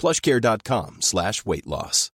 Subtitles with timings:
[0.00, 2.10] plushcare.com slash weight loss.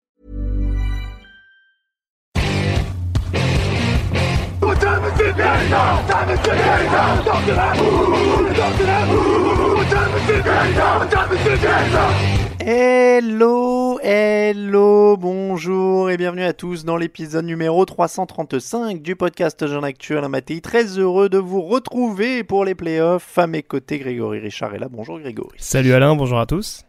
[12.60, 20.28] Hello, hello, bonjour et bienvenue à tous dans l'épisode numéro 335 du podcast Jean Actuel
[20.28, 20.60] Matéi.
[20.60, 23.36] Très heureux de vous retrouver pour les playoffs.
[23.36, 24.88] À mes côtés, Grégory Richard est là.
[24.88, 25.56] Bonjour Grégory.
[25.58, 26.84] Salut Alain, bonjour à tous.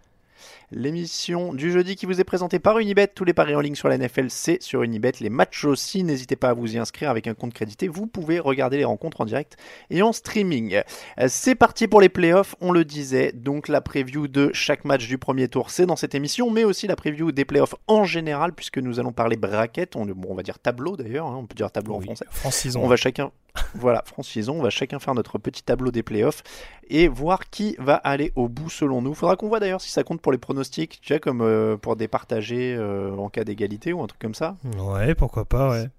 [0.75, 3.07] L'émission du jeudi qui vous est présentée par Unibet.
[3.07, 5.11] Tous les paris en ligne sur la NFL, c'est sur Unibet.
[5.19, 7.87] Les matchs aussi, n'hésitez pas à vous y inscrire avec un compte crédité.
[7.87, 9.55] Vous pouvez regarder les rencontres en direct
[9.91, 10.81] et en streaming.
[11.19, 13.33] Euh, C'est parti pour les playoffs, on le disait.
[13.33, 16.87] Donc la preview de chaque match du premier tour, c'est dans cette émission, mais aussi
[16.87, 19.95] la preview des playoffs en général, puisque nous allons parler bracket.
[19.95, 22.25] On, bon, on va dire tableau d'ailleurs, hein, on peut dire tableau en français.
[22.31, 22.81] Francisons.
[22.83, 23.31] On va chacun,
[23.75, 26.43] voilà, francisons, on va chacun faire notre petit tableau des playoffs
[26.89, 29.13] et voir qui va aller au bout selon nous.
[29.13, 31.95] Faudra qu'on voit d'ailleurs si ça compte pour les pronostics, tu vois, comme euh, pour
[31.95, 34.55] départager euh, en cas d'égalité ou un truc comme ça.
[34.77, 35.89] Ouais, pourquoi pas, ouais.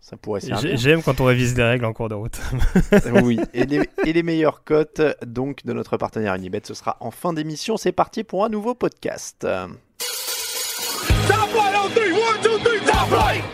[0.00, 0.76] Ça pourrait servir.
[0.76, 2.40] J'aime quand on révise des règles en cours de route.
[3.24, 7.10] oui, et les, et les meilleures cotes donc de notre partenaire Unibet, ce sera en
[7.10, 7.76] fin d'émission.
[7.76, 9.44] C'est parti pour un nouveau podcast.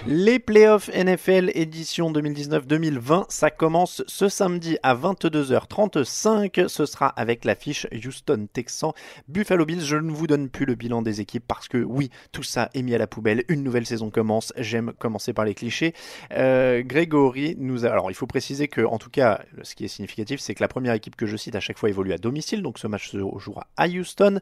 [0.07, 6.69] Les playoffs NFL édition 2019-2020, ça commence ce samedi à 22h35.
[6.69, 8.93] Ce sera avec l'affiche Houston Texans
[9.29, 9.83] Buffalo Bills.
[9.83, 12.83] Je ne vous donne plus le bilan des équipes parce que oui, tout ça est
[12.83, 13.45] mis à la poubelle.
[13.49, 14.53] Une nouvelle saison commence.
[14.57, 15.95] J'aime commencer par les clichés.
[16.33, 17.91] Euh, Grégory nous a...
[17.91, 20.69] Alors il faut préciser que en tout cas, ce qui est significatif, c'est que la
[20.69, 22.63] première équipe que je cite à chaque fois évolue à domicile.
[22.63, 24.41] Donc ce match se jouera à Houston.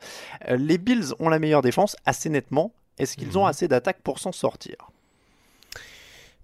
[0.49, 2.73] Euh, les Bills ont la meilleure défense assez nettement.
[2.99, 4.91] Est-ce qu'ils ont assez d'attaques pour s'en sortir?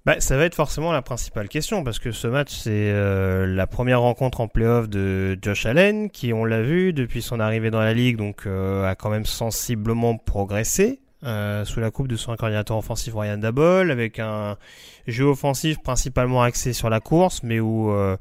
[0.07, 3.67] Bah, ça va être forcément la principale question parce que ce match c'est euh, la
[3.67, 7.81] première rencontre en playoff de Josh Allen qui, on l'a vu depuis son arrivée dans
[7.81, 12.37] la ligue, donc euh, a quand même sensiblement progressé euh, sous la coupe de son
[12.37, 14.57] coordinateur offensif Ryan Dabol avec un
[15.09, 18.17] jeu offensif principalement axé sur la course, mais où euh,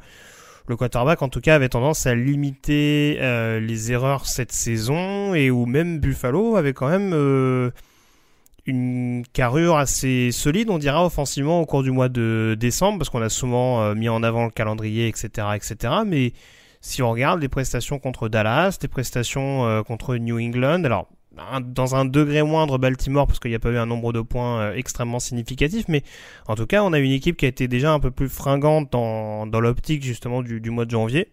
[0.67, 5.51] le quarterback en tout cas avait tendance à limiter euh, les erreurs cette saison et
[5.51, 7.69] où même Buffalo avait quand même euh,
[8.65, 13.21] une carrure assez solide, on dira, offensivement au cours du mois de décembre, parce qu'on
[13.21, 15.93] a souvent euh, mis en avant le calendrier, etc., etc.
[16.05, 16.33] Mais
[16.81, 21.07] si on regarde les prestations contre Dallas, les prestations euh, contre New England, alors
[21.61, 24.61] dans un degré moindre Baltimore, parce qu'il n'y a pas eu un nombre de points
[24.61, 26.01] euh, extrêmement significatif, mais
[26.47, 28.91] en tout cas, on a une équipe qui a été déjà un peu plus fringante
[28.91, 31.29] dans, l'optique justement du mois de janvier.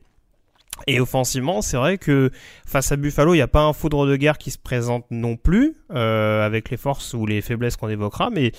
[0.86, 2.30] Et offensivement, c'est vrai que
[2.66, 5.36] face à Buffalo, il n'y a pas un foudre de guerre qui se présente non
[5.36, 8.52] plus, euh, avec les forces ou les faiblesses qu'on évoquera, mais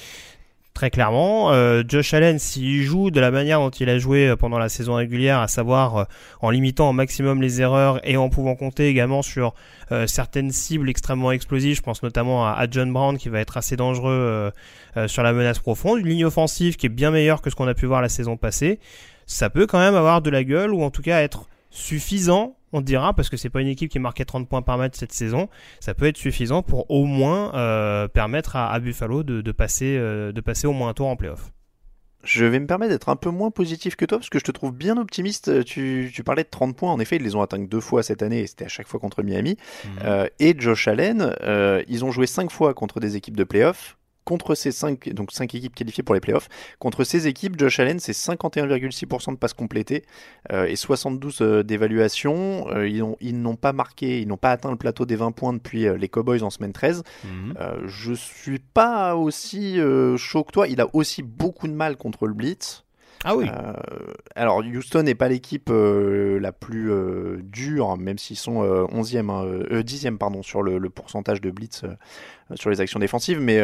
[0.74, 4.36] très clairement, euh, Josh Allen, s'il joue de la manière dont il a joué euh,
[4.36, 6.08] pendant la saison régulière, à savoir
[6.40, 9.54] en limitant au maximum les erreurs et en pouvant compter également sur
[10.08, 13.76] certaines cibles extrêmement explosives, je pense notamment à, à John Brown qui va être assez
[13.76, 14.52] dangereux
[15.06, 17.76] sur la menace profonde, une ligne offensive qui est bien meilleure que ce qu'on a
[17.76, 18.80] pu voir la saison passée,
[19.28, 22.82] ça peut quand même avoir de la gueule ou en tout cas être suffisant, on
[22.82, 25.50] dira, parce que c'est pas une équipe qui marquait 30 points par match cette saison.
[25.80, 29.98] Ça peut être suffisant pour au moins euh, permettre à, à Buffalo de, de passer,
[29.98, 31.52] euh, de passer au moins un tour en playoff.
[32.24, 34.52] Je vais me permettre d'être un peu moins positif que toi parce que je te
[34.52, 35.66] trouve bien optimiste.
[35.66, 36.92] Tu, tu parlais de 30 points.
[36.92, 38.88] En effet, ils les ont atteints que deux fois cette année et c'était à chaque
[38.88, 39.58] fois contre Miami.
[40.06, 43.98] Euh, et Josh Allen, euh, ils ont joué cinq fois contre des équipes de playoffs.
[44.26, 46.48] Contre ces cinq, donc cinq équipes qualifiées pour les playoffs,
[46.80, 50.04] contre ces équipes, Josh Allen, c'est 51,6% de passes complétées
[50.54, 52.68] euh, et 72 euh, d'évaluation.
[52.70, 55.32] Euh, ils ont- ils n'ont pas marqué, ils n'ont pas atteint le plateau des 20
[55.34, 57.04] points depuis euh, les Cowboys en semaine 13.
[57.60, 59.78] Euh, je suis pas aussi
[60.18, 60.68] chaud que toi.
[60.68, 62.84] Il a aussi beaucoup de mal contre le blitz.
[63.26, 63.48] Ah oui.
[64.36, 66.92] alors Houston n'est pas l'équipe la plus
[67.44, 71.84] dure, même s'ils sont 11e, hein, 10e pardon, sur le, le, pourcentage de blitz
[72.56, 73.62] sur les actions défensives, mais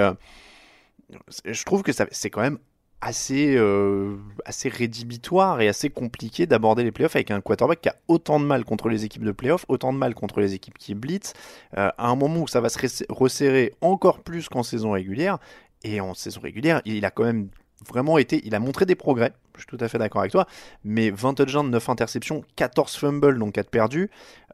[1.45, 2.59] je trouve que c'est quand même
[3.01, 7.95] assez, euh, assez rédhibitoire et assez compliqué d'aborder les playoffs avec un quarterback qui a
[8.07, 10.95] autant de mal contre les équipes de playoffs, autant de mal contre les équipes qui
[10.95, 11.33] blitz,
[11.77, 12.79] euh, à un moment où ça va se
[13.09, 15.39] resserrer encore plus qu'en saison régulière.
[15.83, 17.50] Et en saison régulière, il a quand même
[17.88, 20.47] vraiment été, il a montré des progrès, je suis tout à fait d'accord avec toi,
[20.83, 24.09] mais 20 touchdowns, 9 interceptions, 14 fumbles, donc 4 perdus,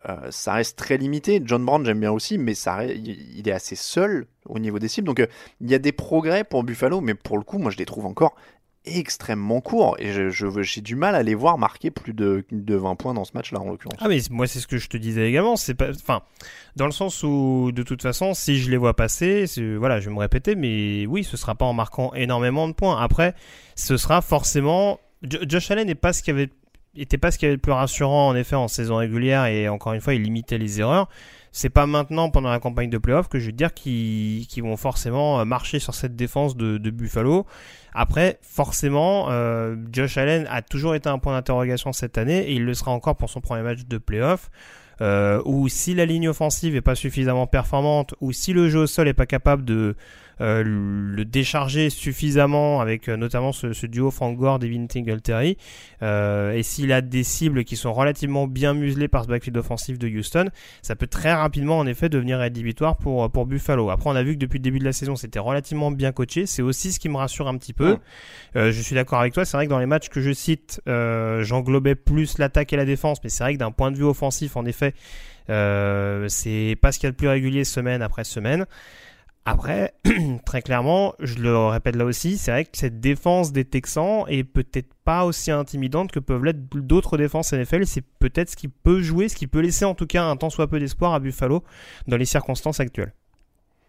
[0.08, 1.42] euh, ça reste très limité.
[1.44, 5.08] John Brown, j'aime bien aussi, mais ça, il est assez seul au niveau des cibles.
[5.08, 5.28] Donc euh,
[5.62, 8.06] il y a des progrès pour Buffalo, mais pour le coup, moi je les trouve
[8.06, 8.36] encore
[8.86, 9.96] extrêmement courts.
[10.00, 13.26] Et j'ai je, du mal à les voir marquer plus de, de 20 points dans
[13.26, 13.98] ce match-là, en l'occurrence.
[14.02, 15.56] Ah, mais moi, c'est ce que je te disais également.
[15.56, 16.22] C'est pas, enfin,
[16.76, 19.46] dans le sens où, de toute façon, si je les vois passer,
[19.78, 23.02] voilà, je vais me répéter, mais oui, ce sera pas en marquant énormément de points.
[23.02, 23.36] Après,
[23.76, 25.00] ce sera forcément.
[25.24, 26.50] Josh Allen n'est pas ce qu'il avait
[26.98, 29.94] était pas ce qui avait le plus rassurant en effet en saison régulière et encore
[29.94, 31.10] une fois il limitait les erreurs.
[31.58, 35.40] C'est pas maintenant pendant la campagne de playoff que je vais dire qu'ils vont forcément
[35.40, 37.46] euh, marcher sur cette défense de, Buffalo.
[37.94, 42.66] Après, forcément, euh, Josh Allen a toujours été un point d'interrogation cette année et il
[42.66, 44.52] le sera encore pour son premier match de playoff.
[45.00, 48.88] Euh, ou si la ligne offensive est pas suffisamment performante, ou si le jeu au
[48.88, 49.96] sol est pas capable de
[50.42, 55.58] euh, le décharger suffisamment avec euh, notamment ce, duo Frank Gore, Devin Tingletary,
[56.02, 59.98] euh, et s'il a des cibles qui sont relativement bien muselées par ce backfield offensif
[59.98, 60.50] de Houston,
[60.82, 63.90] ça peut très rapidement en effet devenir rédhibitoire pour, pour Buffalo.
[63.90, 66.46] Après, on a vu que depuis le début de la saison, c'était relativement bien coaché.
[66.46, 67.98] C'est aussi ce qui me rassure un petit peu.
[68.56, 69.46] je suis d'accord avec toi.
[69.46, 73.20] C'est vrai que dans les matchs que je cite, j'englobais plus l'attaque et la défense,
[73.24, 74.94] mais c'est vrai que d'un point de vue offensif, en effet,
[75.48, 78.66] c'est pas ce qu'il y a de plus régulier semaine après semaine.
[79.48, 79.94] Après,
[80.46, 84.44] très clairement, je le répète là aussi, c'est vrai que cette défense des Texans est
[84.44, 87.86] peut-être pas aussi intimidante que peuvent l'être d'autres défenses NFL.
[87.86, 90.50] C'est peut-être ce qui peut jouer, ce qui peut laisser en tout cas un tant
[90.50, 91.64] soit peu d'espoir à Buffalo
[92.08, 93.14] dans les circonstances actuelles.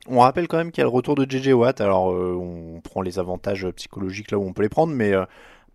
[0.08, 1.80] On rappelle quand même qu'il y a le retour de JJ Watt.
[1.80, 5.24] Alors, euh, on prend les avantages psychologiques là où on peut les prendre, mais euh,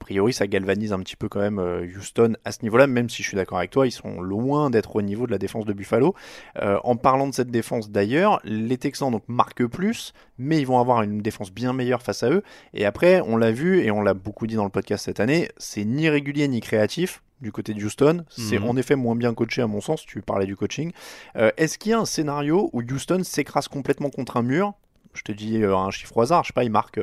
[0.01, 3.23] priori, ça galvanise un petit peu quand même euh, Houston à ce niveau-là, même si
[3.23, 5.73] je suis d'accord avec toi, ils sont loin d'être au niveau de la défense de
[5.73, 6.13] Buffalo.
[6.61, 10.79] Euh, en parlant de cette défense d'ailleurs, les Texans donc marquent plus, mais ils vont
[10.79, 12.43] avoir une défense bien meilleure face à eux.
[12.73, 15.49] Et après, on l'a vu et on l'a beaucoup dit dans le podcast cette année,
[15.57, 18.25] c'est ni régulier ni créatif du côté de Houston.
[18.27, 18.69] C'est mhm.
[18.69, 20.91] en effet moins bien coaché à mon sens, tu parlais du coaching.
[21.35, 24.73] Euh, est-ce qu'il y a un scénario où Houston s'écrase complètement contre un mur?
[25.13, 27.01] Je te dis un chiffre au hasard, je sais pas, ils marquent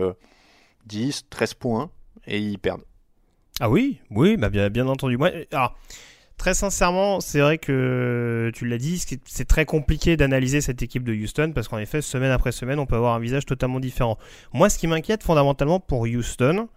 [0.86, 1.90] 10, 13 points
[2.26, 2.87] et ils perdent.
[3.60, 5.16] Ah oui, oui, bah bien, entendu.
[5.16, 5.76] Moi, alors,
[6.36, 11.12] très sincèrement, c'est vrai que tu l'as dit, c'est très compliqué d'analyser cette équipe de
[11.12, 14.16] Houston parce qu'en effet, semaine après semaine, on peut avoir un visage totalement différent.
[14.52, 16.68] Moi, ce qui m'inquiète fondamentalement pour Houston,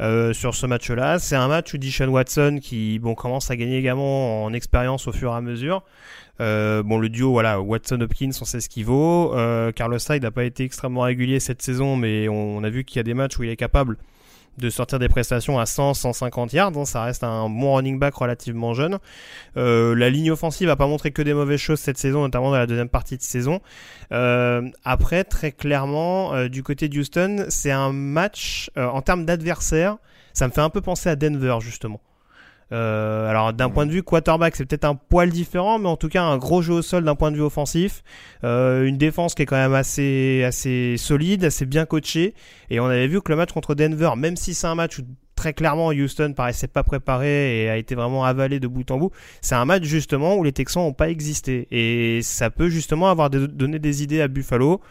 [0.00, 1.18] euh, sur ce match-là.
[1.18, 5.12] C'est un match où Dishon Watson qui bon commence à gagner également en expérience au
[5.12, 5.82] fur et à mesure.
[6.40, 9.34] Euh, bon le duo voilà Watson Hopkins on sait ce qu'il vaut.
[9.34, 12.96] Euh, Carlos Hyde n'a pas été extrêmement régulier cette saison mais on a vu qu'il
[12.96, 13.98] y a des matchs où il est capable
[14.60, 16.72] de sortir des prestations à 100, 150 yards.
[16.76, 18.98] Hein, ça reste un bon running back relativement jeune.
[19.56, 22.58] Euh, la ligne offensive a pas montré que des mauvaises choses cette saison, notamment dans
[22.58, 23.60] la deuxième partie de saison.
[24.12, 29.96] Euh, après, très clairement, euh, du côté de Houston, c'est un match en termes d'adversaire.
[30.32, 32.00] Ça me fait un peu penser à Denver justement.
[32.72, 36.08] Euh, alors d'un point de vue quarterback, c'est peut-être un poil différent, mais en tout
[36.08, 38.02] cas un gros jeu au sol d'un point de vue offensif,
[38.44, 42.34] euh, une défense qui est quand même assez assez solide, assez bien coachée.
[42.70, 45.02] Et on avait vu que le match contre Denver, même si c'est un match où
[45.34, 49.10] très clairement Houston paraissait pas préparé et a été vraiment avalé de bout en bout,
[49.40, 51.66] c'est un match justement où les Texans n'ont pas existé.
[51.70, 54.82] Et ça peut justement avoir donné des idées à Buffalo,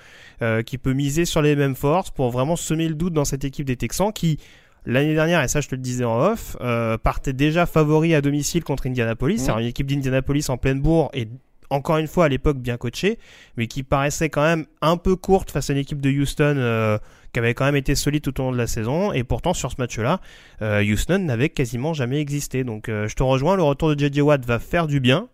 [0.42, 3.44] euh, qui peut miser sur les mêmes forces pour vraiment semer le doute dans cette
[3.44, 4.40] équipe des Texans qui
[4.86, 8.22] L'année dernière, et ça je te le disais en off, euh, partait déjà favori à
[8.22, 9.40] domicile contre Indianapolis.
[9.40, 11.28] C'est une équipe d'Indianapolis en pleine bourre et
[11.70, 13.20] encore une fois à l'époque bien coachée,
[13.58, 16.98] mais qui paraissait quand même un peu courte face à une équipe de Houston euh,
[17.32, 19.14] qui avait quand même été solide tout au long de la saison.
[19.14, 20.20] Et pourtant sur ce match-là,
[20.62, 22.64] euh, Houston n'avait quasiment jamais existé.
[22.64, 25.28] Donc je te rejoins, le retour de JJ Watt va faire du bien.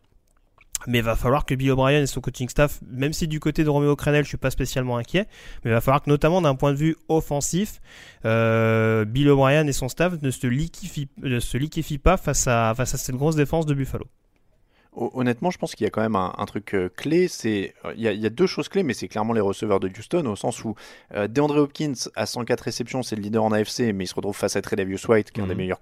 [0.88, 3.64] Mais il va falloir que Bill O'Brien et son coaching staff, même si du côté
[3.64, 5.28] de Romeo Crenel, je suis pas spécialement inquiet,
[5.64, 7.82] mais il va falloir que notamment d'un point de vue offensif,
[8.26, 12.74] euh, Bill O'Brien et son staff ne se liquéfient, ne se liquéfient pas face à,
[12.76, 14.06] face à cette grosse défense de Buffalo.
[14.96, 17.28] Honnêtement, je pense qu'il y a quand même un, truc euh, clé.
[17.28, 20.26] C'est euh, il, y, a, deux choses clés, mais c'est clairement les receveurs de Houston
[20.26, 20.76] au sens où
[21.14, 24.36] euh, DeAndre Hopkins à 104 réceptions, c'est le leader en AFC, mais il se retrouve
[24.36, 25.60] face à Tredavious White, qui est un des mhm.
[25.60, 25.80] meilleurs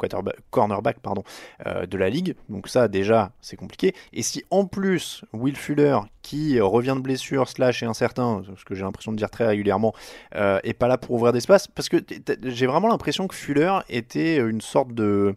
[0.50, 1.24] cornerbacks pardon,
[1.65, 2.36] de la ligue.
[2.50, 3.93] Donc ça, déjà, c'est compliqué.
[4.13, 8.74] Et si en plus Will Fuller, qui revient de blessure slash est incertain, ce que
[8.75, 9.93] j'ai l'impression de dire très régulièrement,
[10.34, 11.98] est pas là pour ouvrir d'espace, parce que
[12.43, 15.36] j'ai vraiment l'impression que Fuller était une sorte de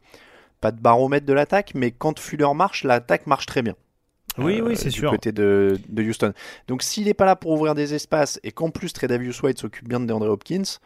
[0.60, 3.75] pas de baromètre de l'attaque, mais quand Fuller marche, l'attaque marche très bien.
[4.38, 5.10] Oui, oui, euh, c'est sûr.
[5.10, 6.32] Du côté de, Houston.
[6.68, 9.88] Donc s'il n'est pas là pour ouvrir des espaces et qu'en plus Tredavious White s'occupe
[9.88, 10.78] bien de DeAndre Hopkins,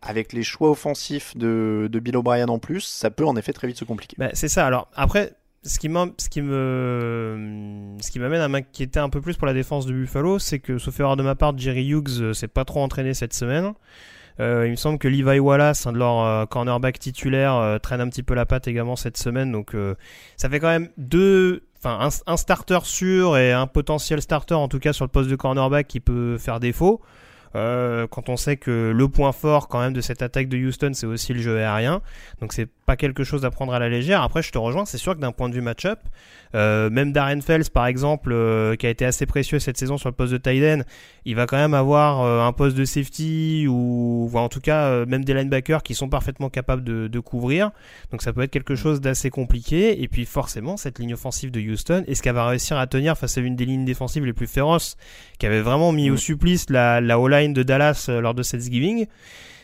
[0.00, 3.78] avec les choix offensifs de, Bill O'Brien en plus, ça peut en effet très vite
[3.78, 4.16] se compliquer.
[4.18, 4.66] Bah, c'est ça.
[4.66, 5.34] Alors après,
[5.64, 9.54] ce qui, ce qui me, ce qui m'amène à m'inquiéter un peu plus pour la
[9.54, 12.64] défense de Buffalo, c'est que sauf erreur de ma part, Jerry Hughes euh, s'est pas
[12.64, 13.72] trop entraîné cette semaine.
[14.40, 18.00] Euh, il me semble que Levi Wallace, un de leurs euh, cornerback titulaires, euh, traîne
[18.00, 19.50] un petit peu la patte également cette semaine.
[19.52, 19.74] Donc
[20.36, 24.78] ça fait quand même deux, enfin un, starter sûr et un potentiel starter en tout
[24.78, 27.00] cas sur le poste de cornerback qui peut faire défaut.
[27.54, 30.90] Euh, quand on sait que le point fort quand même de cette attaque de Houston,
[30.94, 32.02] c'est aussi le jeu aérien.
[32.40, 34.22] Donc c'est pas quelque chose à prendre à la légère.
[34.22, 35.98] Après, je te rejoins, c'est sûr que d'un point de vue match-up,
[36.54, 40.08] euh, même Darren Fells, par exemple, euh, qui a été assez précieux cette saison sur
[40.08, 40.58] le poste de tight
[41.24, 45.34] il va quand même avoir un poste de safety ou, en tout cas même des
[45.34, 47.70] linebackers qui sont parfaitement capables de, couvrir.
[48.10, 50.02] Donc ça peut être quelque chose d'assez compliqué.
[50.02, 53.36] Et puis forcément, cette ligne offensive de Houston, est-ce qu'elle va réussir à tenir face
[53.36, 54.96] à une des lignes défensives les plus féroces,
[55.38, 59.06] qui avait vraiment mis au supplice la, la De Dallas lors de Thanksgiving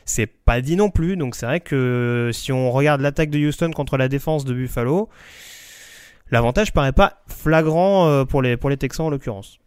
[0.05, 1.17] c'est pas dit non plus.
[1.17, 5.09] Donc c'est vrai que si on regarde l'attaque de Houston contre la défense de Buffalo,
[6.31, 9.59] l'avantage paraît pas flagrant euh, pour les, pour les Texans en l'occurrence.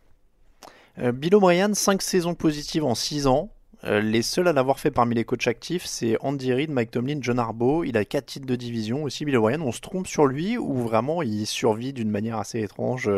[0.99, 3.49] Euh, Bill O'Brien, 5 saisons positives en 6 ans.
[3.83, 7.19] Euh, les seuls à l'avoir fait parmi les coachs actifs, c'est Andy Reid, Mike Tomlin,
[7.21, 7.83] John Harbaugh.
[7.83, 9.61] Il a 4 titres de division aussi, Bill O'Brien.
[9.61, 13.09] On se trompe sur lui ou vraiment il survit d'une manière assez étrange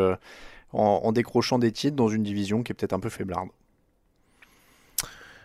[0.72, 3.48] en, décrochant des titres dans une division qui est peut-être un peu faiblarde?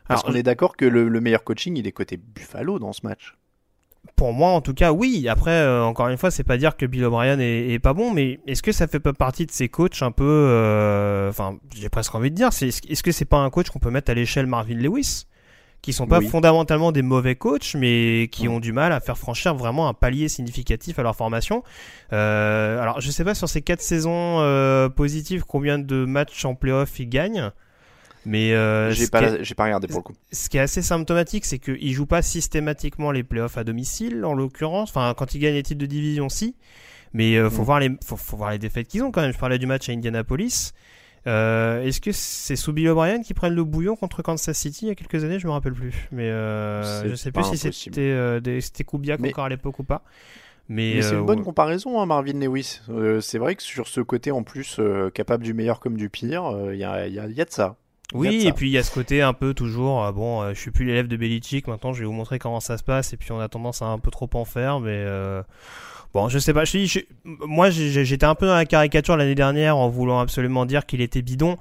[0.07, 3.35] Parce qu'on est d'accord que le, meilleur coaching, il est côté Buffalo dans ce match.
[4.15, 5.27] Pour moi, en tout cas, oui.
[5.27, 8.39] Après, euh, encore une fois, c'est pas dire que Bill O'Brien est, pas bon, mais
[8.45, 12.13] est-ce que ça fait pas partie de ces coachs un peu, euh, enfin, j'ai presque
[12.13, 14.75] envie de dire, est-ce que c'est pas un coach qu'on peut mettre à l'échelle Marvin
[14.75, 15.25] Lewis,
[15.81, 19.55] qui sont pas fondamentalement des mauvais coachs, mais qui ont du mal à faire franchir
[19.55, 21.63] vraiment un palier significatif à leur formation.
[22.13, 24.39] Euh, alors, je sais pas sur ces quatre saisons
[24.95, 27.51] positives combien de matchs en playoff ils gagnent.
[28.25, 30.15] Mais euh, j'ai pas, regardé pour le coup.
[30.31, 34.33] Ce qui est assez symptomatique, c'est qu'il joue pas systématiquement les playoffs à domicile, en
[34.33, 34.89] l'occurrence.
[34.89, 36.55] Enfin, quand il gagne les titres de division, si.
[37.13, 37.65] Mais euh, faut mm.
[37.65, 39.33] voir les, faut, faut, voir les défaites qu'ils ont quand même.
[39.33, 40.73] Je parlais du match à Indianapolis.
[41.27, 44.87] Euh, Est-ce que c'est sous Bill O'Brien qui prennent le bouillon contre Kansas City il
[44.89, 45.39] y a quelques années?
[45.39, 46.07] Je me rappelle plus.
[46.11, 48.39] Mais euh, je sais plus si c'était euh,
[49.27, 50.03] encore à l'époque ou pas.
[50.67, 52.81] Mais, c'est une bonne comparaison, hein, Marvin Lewis.
[53.21, 54.79] c'est vrai que sur ce côté en plus
[55.13, 57.77] capable du meilleur comme du pire, il y a, y, a, y, a, de ça.
[58.13, 60.59] Oui, et puis il y a ce côté un peu toujours, euh, bon, euh, je
[60.59, 63.17] suis plus l'élève de Belichick, maintenant je vais vous montrer comment ça se passe, et
[63.17, 65.41] puis on a tendance à un peu trop en faire, mais euh,
[66.13, 69.77] bon, je sais pas, je, je, moi j'étais un peu dans la caricature l'année dernière
[69.77, 71.57] en voulant absolument dire qu'il était bidon.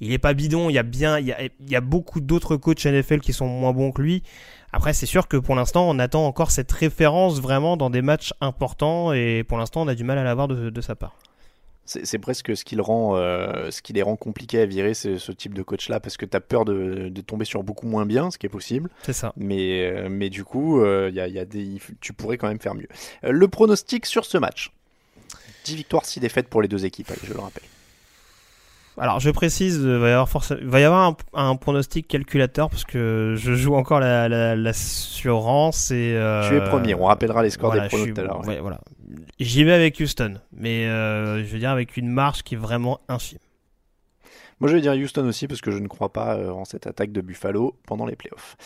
[0.00, 2.20] Il est pas bidon, il y a bien, il y a, il y a beaucoup
[2.20, 4.24] d'autres coachs NFL qui sont moins bons que lui.
[4.72, 8.34] Après, c'est sûr que pour l'instant, on attend encore cette référence vraiment dans des matchs
[8.40, 11.16] importants, et pour l'instant, on a du mal à l'avoir de, de sa part.
[11.86, 15.32] C'est presque ce qui, le rend, euh, ce qui les rend compliqués à virer ce,
[15.32, 18.38] type de coach-là, parce que tu as peur de, tomber sur beaucoup moins bien, ce
[18.38, 18.88] qui est possible.
[19.02, 19.32] C'est ça.
[19.36, 22.88] Mais, euh, mais du coup, euh, y a, des, tu pourrais quand même faire mieux.
[23.22, 24.72] le pronostic sur ce match
[25.64, 27.64] 10 victoires, 6 défaites pour les deux équipes, je le rappelle.
[28.96, 30.28] Alors je précise, il va y avoir,
[30.62, 36.48] va y avoir un, pronostic calculateur parce que je joue encore l'assurance la, et.
[36.48, 38.42] Tu es premier, on rappellera les scores des pronos tout à l'heure.
[38.42, 38.80] voilà.
[39.38, 43.00] J'y vais avec Houston, mais euh, je veux dire avec une marge qui est vraiment
[43.08, 43.38] infime.
[44.60, 46.86] Moi je vais dire Houston aussi parce que je ne crois pas euh, en cette
[46.86, 48.56] attaque de Buffalo pendant les playoffs.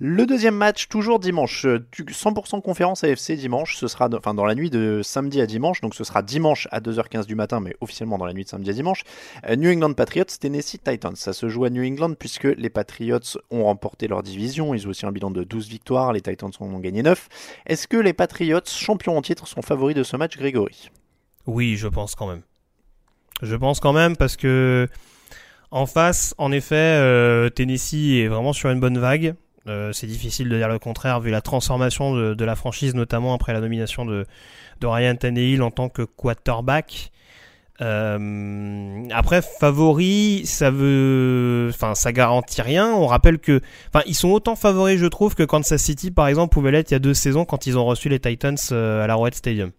[0.00, 4.70] Le deuxième match, toujours dimanche, 100% conférence AFC dimanche, ce sera enfin dans la nuit
[4.70, 8.24] de samedi à dimanche, donc ce sera dimanche à 2h15 du matin, mais officiellement dans
[8.24, 9.02] la nuit de samedi à dimanche.
[9.48, 11.16] Euh, New England Patriots, Tennessee Titans.
[11.16, 13.18] Ça se joue à New England puisque les Patriots
[13.50, 16.66] ont remporté leur division, ils ont aussi un bilan de 12 victoires, les Titans en
[16.66, 17.28] ont gagné 9.
[17.66, 20.92] Est-ce que les Patriots, champions en titre, sont favoris de ce match, Grégory?
[21.46, 22.42] Oui, je pense quand même.
[23.42, 24.86] Je pense quand même parce que
[25.72, 29.34] en face, en effet, euh, Tennessee est vraiment sur une bonne vague.
[29.68, 33.52] Euh, c'est difficile de dire le contraire vu la transformation de, la franchise, notamment après
[33.52, 34.26] la nomination de,
[34.80, 37.12] de Ryan Tannehill en tant que quarterback.
[37.80, 42.92] Euh, après, favori, ça veut, enfin, ça garantit rien.
[42.92, 43.60] On rappelle que,
[43.92, 46.94] enfin, ils sont autant favoris, je trouve, que Kansas City, par exemple, pouvait l'être il
[46.94, 49.70] y a deux saisons quand ils ont reçu les Titans euh, à la Red Stadium.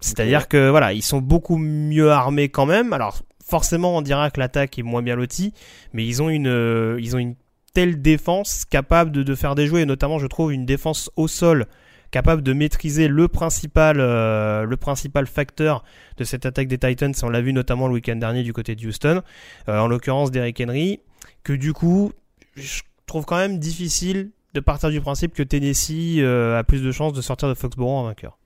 [0.00, 2.92] C'est-à-dire que voilà, ils sont beaucoup mieux armés quand même.
[2.92, 5.54] Alors forcément, on dira que l'attaque est moins bien lotie,
[5.92, 7.34] mais ils ont une, euh, ils ont une
[7.78, 11.66] telle défense capable de, faire des jouets, et notamment, je trouve, une défense au sol
[12.10, 15.84] capable de maîtriser le principal, euh, le principal facteur
[16.16, 17.14] de cette attaque des Titans.
[17.22, 19.22] On l'a vu notamment le week-end dernier du côté de Houston,
[19.68, 20.98] euh, en l'occurrence Derrick Henry,
[21.44, 22.10] que du coup,
[22.56, 26.90] je trouve quand même difficile de partir du principe que Tennessee euh, a plus de
[26.90, 28.37] chances de sortir de Foxborough en vainqueur.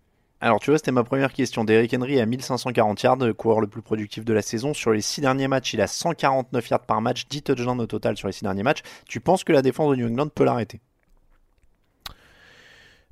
[0.43, 1.63] Alors tu vois, c'était ma première question.
[1.63, 4.75] Derrick Henry a 1540 yards, coureur le plus productif de la saison.
[4.75, 8.17] Sur les 6 derniers matchs, il a 149 yards par match, 10 touchdowns au total
[8.17, 8.81] sur les 6 derniers matchs.
[9.09, 10.81] Tu penses que la défense de New England peut l'arrêter?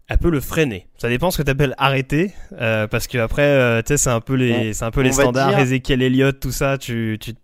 [0.08, 0.88] Elle peut le freiner.
[0.99, 4.10] Ça dépend ce que tu appelles arrêter, euh, parce que après, euh, tu sais, c'est
[4.10, 5.58] un peu les, c'est un peu les standards, dire...
[5.60, 6.78] Ezekiel Elliott, tout ça.
[6.78, 7.37] Tu, tu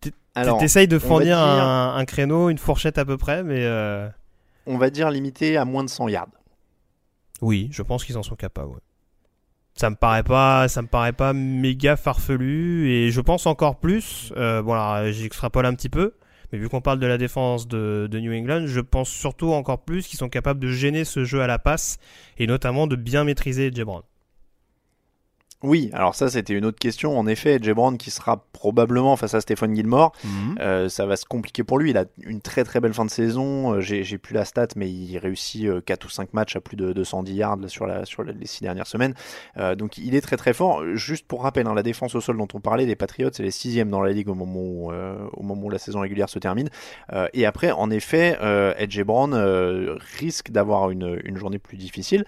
[0.63, 1.39] essayes de fournir dire...
[1.39, 3.61] un, un, créneau, une fourchette à peu près, mais.
[3.61, 4.09] Euh...
[4.67, 6.27] On va dire limité à moins de 100 yards.
[7.41, 8.71] Oui, je pense qu'ils en sont capables.
[8.71, 8.81] Ouais.
[9.77, 14.33] Ça me paraît pas, ça me paraît pas méga farfelu, et je pense encore plus.
[14.37, 16.15] Euh, bon, alors, j'extrapole un petit peu.
[16.51, 19.85] Mais vu qu'on parle de la défense de, de, New England, je pense surtout encore
[19.85, 21.99] plus qu'ils sont capables de gêner ce jeu à la passe
[22.39, 24.03] et notamment de bien maîtriser Jebron.
[25.63, 27.19] Oui, alors ça c'était une autre question.
[27.19, 30.61] En effet, Jebron qui sera probablement face à Stéphane Gilmore, mm -hmm.
[30.61, 31.91] euh, ça va se compliquer pour lui.
[31.91, 33.75] Il a une très très belle fin de saison.
[33.75, 36.77] Euh, J'ai plus la stat, mais il réussit euh, 4 ou 5 matchs à plus
[36.77, 39.15] de 210 yards sur, la, sur les 6 dernières semaines.
[39.57, 40.85] Euh, donc il est très très fort.
[40.95, 43.51] Juste pour rappel, hein, la défense au sol dont on parlait, les Patriots, c'est les
[43.51, 46.39] 6 dans la ligue au moment où, euh, au moment où la saison régulière se
[46.39, 46.69] termine.
[47.13, 48.37] Euh, et après, en effet,
[48.79, 49.35] Edge Brown
[50.19, 52.25] risque d'avoir une, une, journée plus difficile.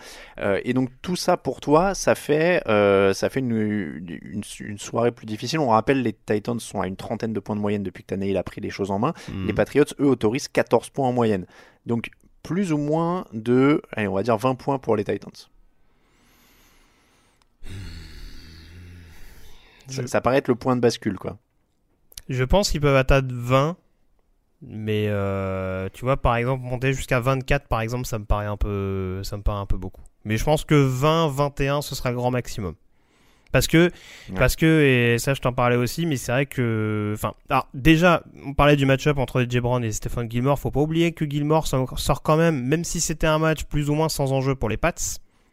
[0.65, 2.63] et donc tout ça pour toi, ça fait
[3.19, 5.59] ça fait une, une, une, soirée plus difficile.
[5.59, 8.37] On rappelle, les Titans sont à une trentaine de points de moyenne depuis que Tannehill
[8.37, 9.13] a pris les choses en main.
[9.29, 9.47] Mmh.
[9.47, 11.47] Les Patriots, eux, autorisent 14 points en moyenne.
[11.85, 12.11] Donc,
[12.43, 15.33] plus ou moins de, allez, on va dire 20 points pour les Titans.
[19.89, 20.03] Je...
[20.03, 21.39] Ça, ça, paraît être le point de bascule, quoi.
[22.29, 23.77] Je pense qu'ils peuvent atteindre 20.
[24.61, 28.57] Mais euh, tu vois, par exemple, monter jusqu'à 24, par exemple, ça me paraît un
[28.57, 30.03] peu, ça me paraît un peu beaucoup.
[30.25, 32.75] Mais je pense que 20, 21, ce sera le grand maximum.
[33.50, 34.35] Parce que, ouais.
[34.37, 38.23] parce que, et ça je t'en parlais aussi, mais c'est vrai que, enfin, alors déjà,
[38.45, 41.67] on parlait du match-up entre DJ Brown et Stephen Gilmore, faut pas oublier que Gilmore
[41.67, 44.76] sort quand même, même si c'était un match plus ou moins sans enjeu pour les
[44.76, 44.93] Pats,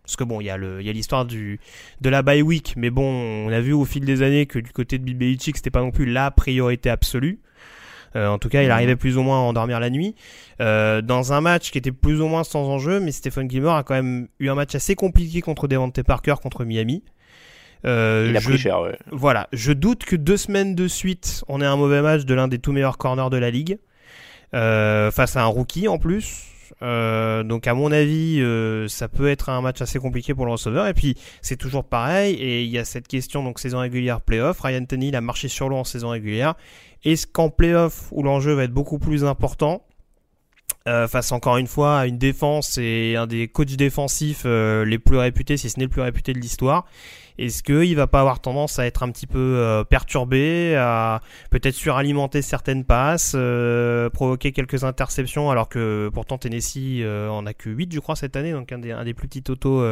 [0.05, 1.59] parce que bon, il y a l'histoire du,
[2.01, 4.71] de la bye week, mais bon, on a vu au fil des années que du
[4.71, 7.39] côté de Bill Belichick, c'était pas non plus la priorité absolue.
[8.15, 10.15] Euh, en tout cas, il arrivait plus ou moins à endormir la nuit.
[10.61, 13.83] Euh, dans un match qui était plus ou moins sans enjeu, mais Stephen Gilmore a
[13.83, 17.03] quand même eu un match assez compliqué contre Devante Parker contre Miami.
[17.85, 18.97] Euh, il a je, pris cher, ouais.
[19.11, 22.47] Voilà, je doute que deux semaines de suite, on ait un mauvais match de l'un
[22.47, 23.77] des tout meilleurs corners de la ligue,
[24.53, 26.45] euh, face à un rookie en plus.
[26.81, 28.43] Euh, donc à mon avis,
[28.89, 30.87] ça peut être un match assez compliqué pour le receveur.
[30.87, 32.35] Et puis c'est toujours pareil.
[32.35, 34.61] Et il y a cette question donc saison régulière playoff.
[34.61, 36.55] Ryan Tannehill a marché sur l'eau en saison régulière.
[37.03, 39.85] Est-ce qu'en playoff où l'enjeu va être beaucoup plus important,
[40.87, 44.99] euh, face encore une fois à une défense et un des coachs défensifs euh, les
[44.99, 46.85] plus réputés, si ce n'est le plus réputé de l'histoire.
[47.37, 51.75] Est-ce qu'il va pas avoir tendance à être un petit peu euh, perturbé, à peut-être
[51.75, 57.69] suralimenter certaines passes, euh, provoquer quelques interceptions, alors que pourtant Tennessee euh, en a que
[57.69, 59.83] 8 je crois cette année, donc un des, un des plus petits totaux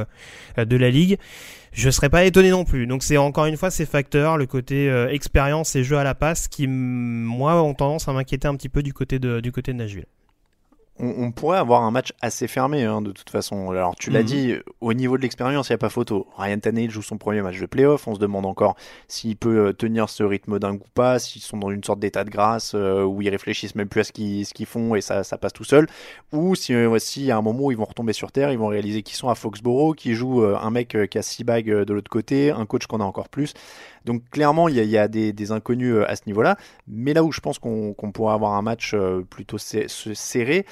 [0.58, 1.17] de la ligue.
[1.73, 2.88] Je serais pas étonné non plus.
[2.88, 6.47] Donc c'est encore une fois ces facteurs, le côté expérience et jeu à la passe,
[6.47, 9.77] qui moi ont tendance à m'inquiéter un petit peu du côté de, du côté de
[9.77, 10.06] Nashville
[10.99, 13.71] on, on, pourrait avoir un match assez fermé hein, de toute façon.
[13.71, 14.25] Alors tu l'as mmh.
[14.25, 16.27] dit, au niveau de l'expérience, il n'y a pas photo.
[16.38, 18.08] Ryan Tannehill joue son premier match de playoff.
[18.08, 18.75] On se demande encore
[19.08, 22.23] s'il peut euh, tenir ce rythme dingue ou pas, s'ils sont dans une sorte d'état
[22.23, 25.23] de grâce euh, où ils réfléchissent même plus à ce qu'ils qu font et ça,
[25.23, 25.88] ça, passe tout seul.
[26.32, 28.67] Ou si, euh, si à un moment où ils vont retomber sur terre, ils vont
[28.67, 31.93] réaliser qu'ils sont à Foxborough, qui joue euh, un mec qui a six bagues de
[31.93, 33.53] l'autre côté, un coach qu'on a encore plus.
[34.06, 36.58] Donc clairement, il y a, il y a des, des, inconnus à ce niveau-là.
[36.88, 38.95] Mais là où je pense qu'on qu pourrait avoir un match
[39.29, 40.65] plutôt serré,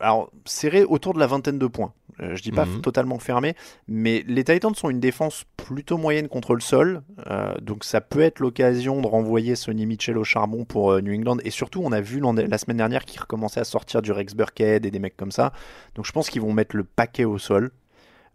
[0.00, 1.92] alors serré autour de la vingtaine de points.
[2.20, 2.80] Euh, je dis pas mmh.
[2.80, 3.54] totalement fermé,
[3.88, 8.22] mais les Titans sont une défense plutôt moyenne contre le sol, euh, donc ça peut
[8.22, 11.36] être l'occasion de renvoyer Sonny Mitchell au charbon pour euh, New England.
[11.44, 14.86] Et surtout, on a vu la semaine dernière qu'ils recommençaient à sortir du Rex Burkhead
[14.86, 15.52] et des mecs comme ça.
[15.94, 17.70] Donc je pense qu'ils vont mettre le paquet au sol.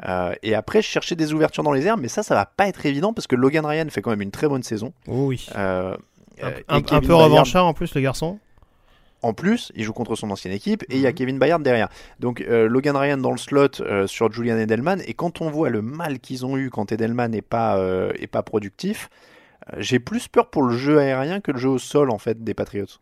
[0.08, 2.86] Euh, et après, chercher des ouvertures dans les airs, mais ça, ça va pas être
[2.86, 4.94] évident parce que Logan Ryan fait quand même une très bonne saison.
[5.08, 5.48] Oh oui.
[5.56, 5.96] un,
[6.68, 8.40] un peu revanchard en plus, le garçon.
[9.22, 11.90] En plus, il joue contre son ancienne équipe et il y a Kevin Bayard derrière.
[12.20, 15.02] Donc euh, Logan Ryan dans le slot euh, sur Julian Edelman.
[15.06, 18.28] Et quand on voit le mal qu'ils ont eu quand Edelman n'est pas, euh, est
[18.28, 19.10] pas productif,
[19.78, 22.54] j'ai plus peur pour le jeu aérien que le jeu au sol en fait des
[22.54, 23.00] Patriots.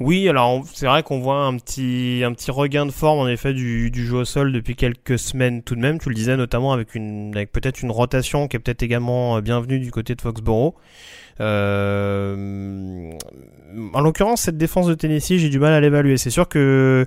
[0.00, 3.52] Oui, alors c'est vrai qu'on voit un petit, un petit regain de forme en effet
[3.52, 5.98] du, du jeu au sol depuis quelques semaines tout de même.
[5.98, 9.90] Tu le disais notamment avec, une, peut-être une rotation qui est peut-être également bienvenue du
[9.90, 10.74] côté de Foxborough.
[11.40, 13.10] Euh,
[13.92, 16.16] en l'occurrence, cette défense de Tennessee, j'ai du mal à l'évaluer.
[16.16, 17.06] C'est sûr que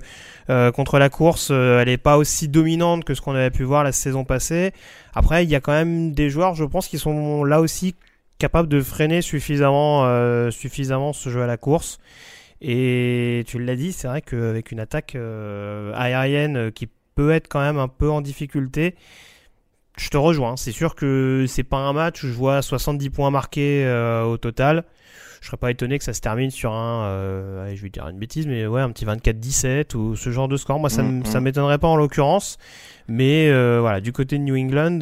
[0.50, 3.64] euh, contre la course, euh, elle n'est pas aussi dominante que ce qu'on avait pu
[3.64, 4.72] voir la saison passée.
[5.14, 7.94] Après, il y a quand même des joueurs, je pense, qui sont là aussi
[8.38, 11.98] capables de freiner suffisamment, euh, suffisamment ce jeu à la course.
[12.60, 17.78] Et tu l'as dit, c'est vrai qu'avec une attaque aérienne qui peut être quand même
[17.78, 18.94] un peu en difficulté,
[19.98, 20.56] je te rejoins.
[20.56, 24.36] C'est sûr que c'est pas un match où je vois 70 points marqués euh, au
[24.36, 24.84] total.
[25.40, 28.18] Je serais pas étonné que ça se termine sur un, euh, je vais dire une
[28.18, 30.80] bêtise, mais ouais, un petit 24-17 ou ce genre de score.
[30.80, 31.44] Moi, ça, mm, ça mm.
[31.44, 32.58] m'étonnerait pas en l'occurrence.
[33.06, 34.98] Mais euh, voilà, du côté de New England,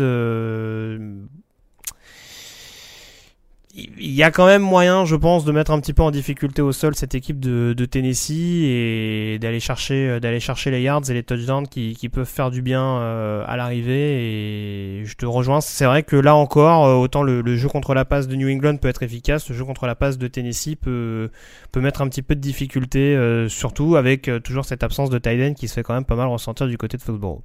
[3.76, 6.62] il y a quand même moyen, je pense, de mettre un petit peu en difficulté
[6.62, 11.14] au sol cette équipe de, Tennessee et d'aller chercher, euh, d'aller chercher les yards et
[11.14, 15.00] les touchdowns qui, peuvent faire du bien euh, à l'arrivée.
[15.00, 15.60] Et je te rejoins.
[15.60, 18.78] C'est vrai que là encore, euh, autant le, jeu contre la passe de New England
[18.78, 21.30] peut être efficace, le jeu contre la passe de Tennessee peut,
[21.76, 25.74] mettre un petit peu de difficulté, surtout avec toujours cette absence de tight qui se
[25.74, 27.42] fait quand même pas mal ressentir du côté de Foxborough.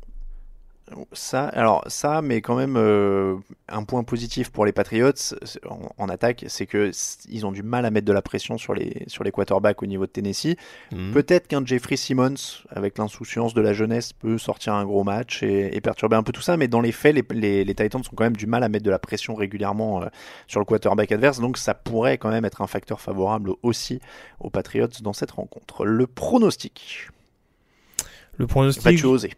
[1.14, 3.36] Ça, alors ça, mais quand même euh,
[3.70, 5.12] un point positif pour les Patriots
[5.98, 6.92] en, attaque, c'est que
[7.30, 9.86] ils ont du mal à mettre de la pression sur les sur les quarterbacks au
[9.86, 10.56] niveau de Tennessee.
[10.92, 11.12] Mhm.
[11.12, 15.80] Peut-être qu'un Jeffrey Simmons, avec l'insouciance de la jeunesse, peut sortir un gros match et,
[15.82, 16.58] perturber un peu tout ça.
[16.58, 18.92] Mais dans les faits, les, les, Titans ont quand même du mal à mettre de
[18.92, 20.08] la pression régulièrement euh,
[20.48, 24.00] sur le quarterback adverse, donc ça pourrait quand même être un facteur favorable aussi
[24.40, 25.86] aux Patriots dans cette rencontre.
[25.86, 27.10] Le pronostic.
[28.38, 28.98] Le pronostic.
[28.98, 29.32] tu oser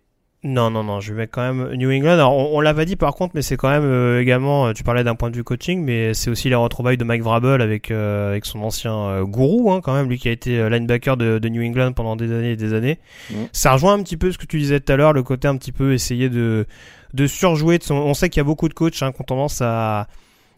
[0.44, 2.14] non, non, non, je vais mettre quand même New England.
[2.14, 5.06] Alors, on, l'avait dit par contre, mais c'est quand même euh, également, euh, tu parlais
[5.06, 8.32] d'un point de vue coaching, mais c'est aussi les retrouvailles de Mike Vrabel avec, euh,
[8.32, 11.64] avec son ancien gourou, hein, quand même, lui qui a été linebacker de, de, New
[11.64, 13.00] England pendant des années et des années.
[13.32, 13.36] Mmh.
[13.54, 15.56] Ça rejoint un petit peu ce que tu disais tout à l'heure, le côté un
[15.56, 16.66] petit peu essayer de,
[17.14, 17.78] de surjouer.
[17.78, 17.96] De son...
[17.96, 20.08] On sait qu'il y a beaucoup de coachs hein, qui ont tendance à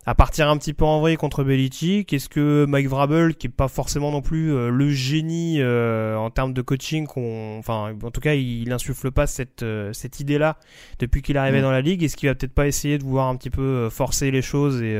[0.06, 3.50] à partir un petit peu en vrai contre Belichick Est-ce que Mike Vrabel, qui est
[3.50, 8.12] pas forcément non plus euh, le génie euh, en termes de coaching, qu'on, enfin, en
[8.12, 10.58] tout cas, il, insuffle pas cette euh, cette idée-là
[11.00, 11.64] depuis qu'il est arrivé mm.
[11.64, 12.04] dans la ligue.
[12.04, 14.96] Est-ce qu'il va peut-être pas essayer de vouloir un petit peu forcer les choses et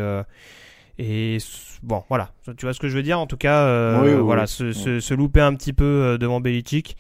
[0.98, 1.40] et
[1.84, 3.20] bon, voilà, tu vois ce que je veux dire?
[3.20, 6.96] En tout cas, voilà, Se, se, se, louper un petit peu devant Belichick.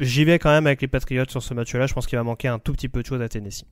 [0.00, 1.86] J'y vais quand même avec les Patriots sur ce match-là.
[1.86, 3.66] Je pense qu'il va manquer un tout petit peu de choses à Tennessee.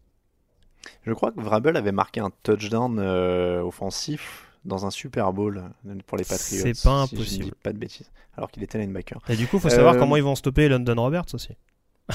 [1.02, 5.94] Je crois que Vrabel avait marqué un touchdown euh, offensif dans un Super Bowl euh,
[6.06, 6.62] pour les Patriots.
[6.62, 7.44] C'est pas impossible.
[7.44, 8.10] je dis pas de bêtises.
[8.36, 9.20] Alors qu'il était linebacker.
[9.28, 11.56] Et du coup, il faut savoir euh, comment ils vont stopper London Roberts aussi.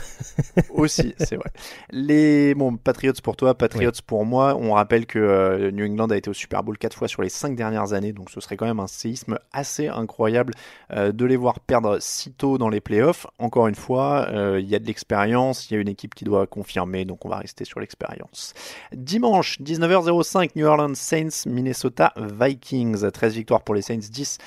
[0.69, 1.51] aussi, c'est vrai.
[1.91, 4.55] Les bon, Patriots pour toi, Patriots pour moi.
[4.55, 7.29] On rappelle que euh, New England a été au Super Bowl quatre fois sur les
[7.29, 10.53] cinq dernières années, donc ce serait quand même un séisme assez incroyable
[10.91, 13.27] euh, de les voir perdre si tôt dans les playoffs.
[13.39, 16.25] Encore une fois, euh, il y a de l'expérience, il y a une équipe qui
[16.25, 18.53] doit confirmer, donc on va rester sur l'expérience.
[18.93, 23.11] Dimanche, 19h05, New Orleans Saints, Minnesota Vikings.
[23.11, 24.37] 13 victoires pour les Saints, 10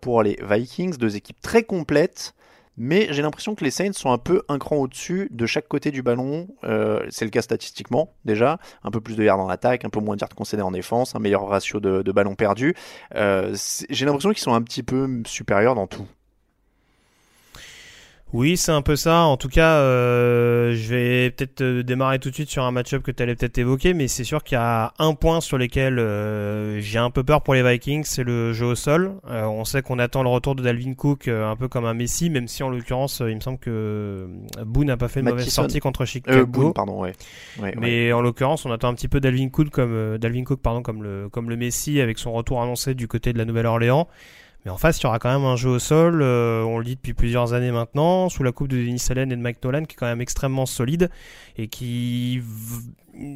[0.00, 0.96] pour les Vikings.
[0.96, 2.34] Deux équipes très complètes
[2.76, 5.90] mais j'ai l'impression que les Saints sont un peu un cran au-dessus de chaque côté
[5.90, 6.48] du ballon.
[6.64, 10.00] Euh, c'est le cas statistiquement déjà, un peu plus de yards en attaque, un peu
[10.00, 12.74] moins de yards concédés en défense, un meilleur ratio de, de ballons perdus.
[13.14, 13.54] Euh,
[13.90, 16.06] j'ai l'impression qu'ils sont un petit peu supérieurs dans tout.
[18.34, 19.26] Oui, c'est un peu ça.
[19.26, 23.00] En tout cas, euh, je vais peut-être euh, démarrer tout de suite sur un match-up
[23.00, 26.00] que tu allais peut-être évoquer, mais c'est sûr qu'il y a un point sur lequel
[26.00, 29.12] euh, j'ai un peu peur pour les Vikings, c'est le jeu au sol.
[29.24, 32.48] on sait qu'on attend le retour de Dalvin Cook un peu comme un Messi, même
[32.48, 34.26] si en l'occurrence, il me semble que
[34.66, 36.44] Boone n'a pas fait de mauvaise sortie contre Chicago.
[36.44, 37.12] Boone, pardon, ouais.
[37.78, 41.04] mais en l'occurrence, on attend un petit peu Dalvin Cook comme Dalvin Cook, pardon, comme
[41.04, 44.08] le comme le Messi avec son retour annoncé du côté de la Nouvelle-Orléans.
[44.64, 46.84] Mais en face, il y aura quand même un jeu au sol, euh, on le
[46.84, 49.84] dit depuis plusieurs années maintenant, sous la coupe de Denis Allen et de Mike Nolan,
[49.84, 51.10] qui est quand même extrêmement solide
[51.58, 52.42] et qui,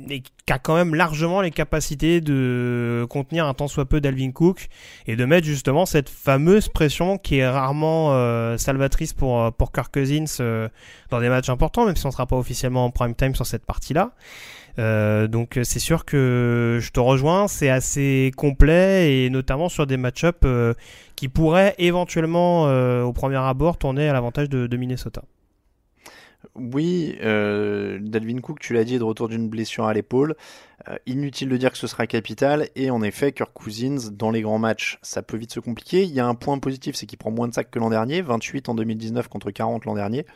[0.09, 4.31] et qui a quand même largement les capacités de contenir un tant soit peu d'Alvin
[4.31, 4.69] Cook
[5.07, 9.71] et de mettre justement cette fameuse pression qui est rarement euh, salvatrice pour, euh, pour
[9.71, 10.71] Kirk Cousins
[11.11, 13.45] dans des matchs importants, même si on ne sera pas officiellement en prime time sur
[13.45, 14.12] cette partie-là.
[14.79, 19.97] Euh, donc c'est sûr que je te rejoins, c'est assez complet et notamment sur des
[19.97, 20.75] match-ups euh,
[21.17, 25.23] qui pourraient éventuellement euh, au premier abord tourner à l'avantage de, Minnesota.
[26.55, 30.37] Oui, Dalvin Cook, tu l'as dit, est de retour d'une blessure à l'épaule.
[31.07, 32.69] inutile de dire que ce sera capital.
[32.77, 36.05] Et en effet, Kirk Cousins, dans les grands matchs, ça peut vite se compliquer.
[36.05, 38.23] Il y a un point positif, c'est qu'il prend moins de sacs que l'an dernier,
[38.23, 40.27] 28 en 2019 contre 40 l'an dernier.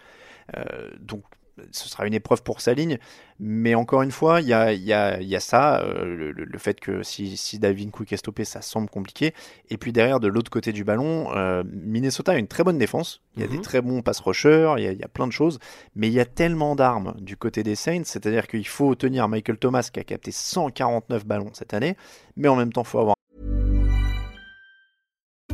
[1.00, 1.22] donc
[1.70, 2.98] ce sera une épreuve pour sa ligne.
[3.38, 6.78] Mais encore une fois, il y a, y, a, y a, ça, euh, le, fait
[6.78, 9.34] que si, si Davin Cook est stoppé, ça semble compliqué.
[9.68, 13.20] Et puis derrière, de l'autre côté du ballon, euh, Minnesota a une très bonne défense.
[13.36, 13.62] Il y a des mhm.
[13.62, 15.58] très bons pass rushers, il y, y, a, plein de choses.
[15.96, 19.58] Mais il y a tellement d'armes du côté des Saints, c'est-à-dire qu'il faut tenir Michael
[19.58, 21.96] Thomas qui a capté 149 ballons cette année,
[22.36, 23.16] mais en même temps, il faut avoir.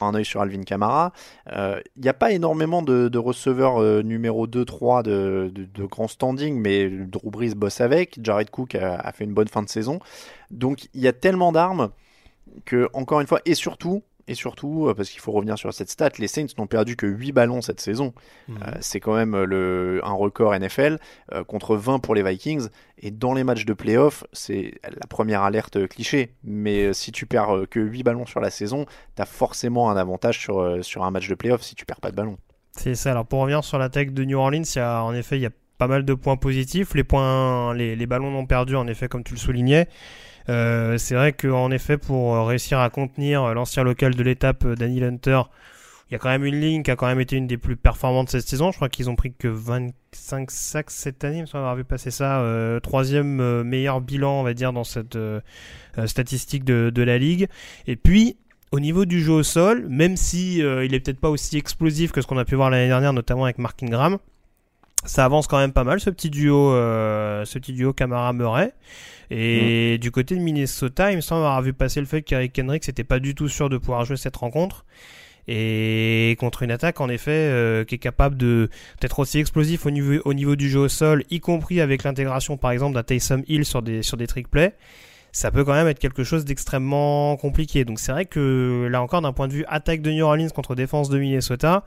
[0.00, 1.12] Un œil sur Alvin Kamara.
[1.46, 6.88] Il euh, n'y a pas énormément de, receveurs euh, numéro 2-3 de, grand standing, mais
[6.88, 8.18] Drew Brees bosse avec.
[8.22, 10.00] Jared Cook a fait une bonne fin de saison.
[10.50, 11.90] Donc il y a tellement d'armes
[12.64, 15.90] que, encore une fois, et surtout, et surtout, euh, parce qu'il faut revenir sur cette
[15.90, 18.14] stat, les Saints n'ont perdu que 8 ballons cette saison.
[18.48, 18.56] Mhm.
[18.62, 20.98] Euh, c'est quand même le, un record NFL
[21.32, 22.68] euh, contre 20 pour les Vikings.
[22.98, 26.34] Et dans les matchs de playoff, c'est la première alerte cliché.
[26.42, 30.38] Mais si tu perds que 8 ballons sur la saison, tu as forcément un avantage
[30.38, 32.38] sur, sur un match de playoff si tu perds pas de ballons.
[32.72, 33.10] C'est ça.
[33.10, 35.50] Alors pour revenir sur l'attaque de New Orleans, y a, en effet, il y a
[35.76, 36.94] pas mal de points positifs.
[36.94, 39.88] Les, points, les, les ballons non perdus, en effet, comme tu le soulignais.
[40.48, 45.02] Euh, c'est vrai qu'en effet, pour réussir à contenir l'ancien local de l'étape, euh, Danny
[45.02, 45.42] Hunter,
[46.10, 47.76] il y a quand même une ligne qui a quand même été une des plus
[47.76, 48.70] performantes cette saison.
[48.70, 51.84] Je crois qu'ils ont pris que 25 sacs cette année, il me semble avoir vu
[51.84, 52.40] passer ça.
[52.40, 55.18] Euh, troisième meilleur bilan, on va dire, dans cette
[56.06, 57.48] statistique de, de, la ligue.
[57.86, 58.36] Et puis,
[58.70, 62.20] au niveau du jeu au sol, même si il est peut-être pas aussi explosif que
[62.20, 64.18] ce qu'on a pu voir l'année dernière, notamment avec Mark Ingram,
[65.06, 68.74] ça avance quand même pas mal ce petit duo, ce petit duo Camara Murray.
[69.30, 69.98] Et mm.
[69.98, 73.04] du côté de Minnesota, il me semble avoir vu passer le fait qu'Eric Kendrick n'était
[73.04, 74.84] pas du tout sûr de pouvoir jouer cette rencontre.
[75.46, 79.90] Et contre une attaque, en effet, euh, qui est capable de d'être aussi explosif au
[79.90, 83.42] niveau, au niveau du jeu au sol, y compris avec l'intégration, par exemple, d'un Taysom
[83.46, 84.74] Hill sur des, sur des trick plays,
[85.32, 87.84] ça peut quand même être quelque chose d'extrêmement compliqué.
[87.84, 90.74] Donc c'est vrai que là encore, d'un point de vue attaque de New Orleans contre
[90.74, 91.84] défense de Minnesota,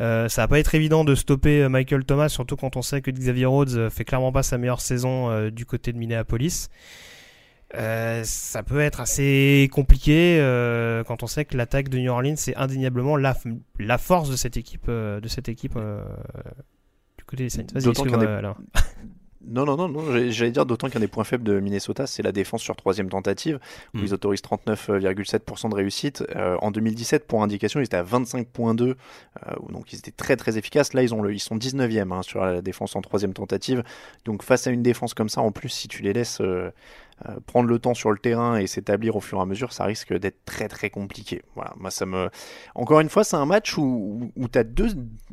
[0.00, 3.02] euh, ça va pas être évident de stopper euh, Michael Thomas, surtout quand on sait
[3.02, 6.70] que Xavier Rhodes euh, fait clairement pas sa meilleure saison du côté de Minneapolis.
[7.72, 10.38] ça peut être assez compliqué
[11.06, 13.36] quand on sait que l'attaque de New Orleans c'est indéniablement la,
[13.78, 15.78] la force de cette équipe de cette équipe
[17.18, 17.66] du côté des Saints.
[17.74, 17.92] Vas-y,
[19.46, 22.32] Non, non, non, non j'allais dire d'autant qu'un des points faibles de Minnesota, c'est la
[22.32, 23.58] défense sur troisième tentative,
[23.94, 24.04] où hmm.
[24.04, 26.22] ils autorisent 39,7% de réussite.
[26.36, 30.58] Euh, en 2017, pour indication, ils étaient à 25,2%, euh, donc ils étaient très très
[30.58, 30.92] efficaces.
[30.92, 33.82] Là, ils, ont le, ils sont 19e hein, sur la défense en troisième tentative.
[34.26, 36.70] Donc face à une défense comme ça, en plus, si tu les laisses euh,
[37.46, 40.12] prendre le temps sur le terrain et s'établir au fur et à mesure, ça risque
[40.12, 41.42] d'être très très compliqué.
[41.54, 42.28] Voilà, moi ça me...
[42.74, 44.88] Encore une fois, c'est un match où, où, tu as deux...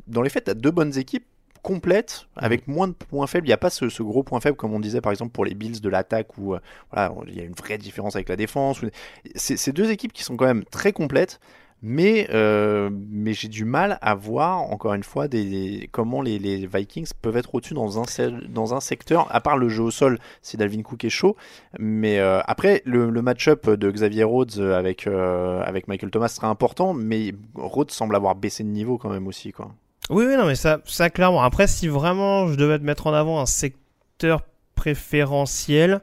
[0.08, 1.26] Dans les faits, tu as deux bonnes équipes
[1.68, 3.46] complète avec moins de points faibles.
[3.46, 5.54] Il n'y a pas ce, gros point faible comme on disait par exemple pour les
[5.54, 6.60] Bills de l'attaque où euh,
[6.94, 8.80] voilà, il y a une vraie différence avec la défense.
[9.36, 11.42] C'est deux équipes qui sont quand même très complètes.
[11.84, 16.66] Mais, euh, mais j'ai du mal à voir, encore une fois, des, comment les, les,
[16.66, 18.06] Vikings peuvent être au-dessus dans un,
[18.50, 21.36] dans un secteur, à part le jeu au sol, si Dalvin Cook est chaud.
[21.78, 26.96] Mais euh, après, le, le match-up de Xavier Rhodes avec, avec Michael Thomas sera important,
[26.96, 29.52] mais Rhodes semble avoir baissé de niveau quand même aussi.
[29.52, 29.72] Quoi.
[30.10, 31.44] Oui, oui, non, mais ça, ça clairement.
[31.44, 34.42] Après, si vraiment je devais te mettre en avant un secteur
[34.76, 36.02] préférentiel,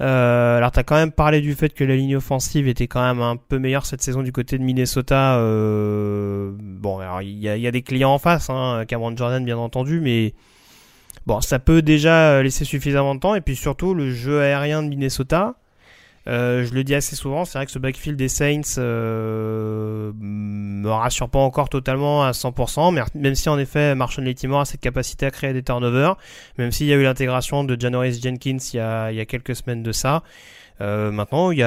[0.00, 3.02] euh, alors, tu as quand même parlé du fait que la ligne offensive était quand
[3.02, 5.38] même un peu meilleure cette saison du côté de Minnesota.
[5.38, 10.00] Euh, bon, alors il y a, des clients en face, hein, Cameron Jordan bien entendu,
[10.00, 10.34] mais
[11.26, 13.34] bon, ça peut déjà laisser suffisamment de temps.
[13.34, 15.56] Et puis surtout, le jeu aérien de Minnesota,
[16.28, 20.90] euh, je le dis assez souvent, c'est vrai que ce backfield des Saints euh, me
[20.90, 24.82] rassure pas encore totalement à 100%, mais même si en effet Marshall Latimore a cette
[24.82, 26.16] capacité à créer des turnovers,
[26.58, 29.92] même s'il y a eu l'intégration de Janoris Jenkins il y a, quelques semaines de
[29.92, 30.22] ça,
[30.80, 31.64] Euh, maintenant, il y,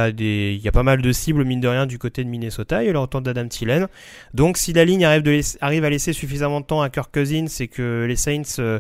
[0.68, 2.82] a pas mal de cibles, mine de rien, du côté de Minnesota.
[2.82, 3.90] Il y a le retour d'Adam Thielen.
[4.34, 8.06] Donc, si la ligne arrive à laisser suffisamment de temps à Kirk Cousins, c'est que
[8.08, 8.80] les Saints, euh,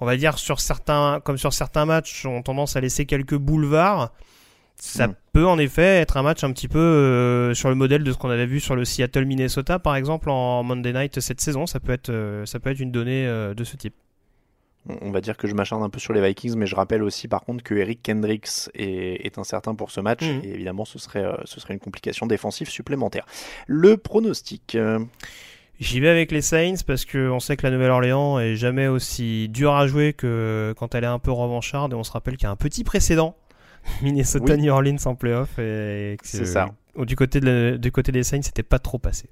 [0.00, 4.10] on va dire, sur certains, comme sur certains matchs, ont tendance à laisser quelques boulevards.
[4.80, 5.14] Ça Mm.
[5.32, 8.16] peut en effet être un match un petit peu euh, sur le modèle de ce
[8.16, 11.66] qu'on avait vu sur le Seattle Minnesota par exemple en Monday Night cette saison.
[11.66, 13.94] Ça peut être, euh, ça peut être une donnée euh, de ce type.
[15.02, 17.26] On va dire que je m'acharne un peu sur les Vikings, mais je rappelle aussi
[17.28, 20.40] par contre que Eric Kendricks est, est incertain pour ce match, Mhm.
[20.44, 23.26] et évidemment ce serait, ce serait une complication défensive supplémentaire.
[23.66, 24.78] Le pronostic.
[25.80, 29.48] J'y vais avec les Saints parce que on sait que la Nouvelle-Orléans est jamais aussi
[29.48, 32.44] dure à jouer que quand elle est un peu revancharde et on se rappelle qu'il
[32.44, 33.36] y a un petit précédent
[34.02, 34.60] Minnesota Oui.
[34.62, 36.66] New Orleans en playoff et C'est ça.
[36.96, 39.28] Du côté, de la- du côté des Saints, c'était pas trop passé.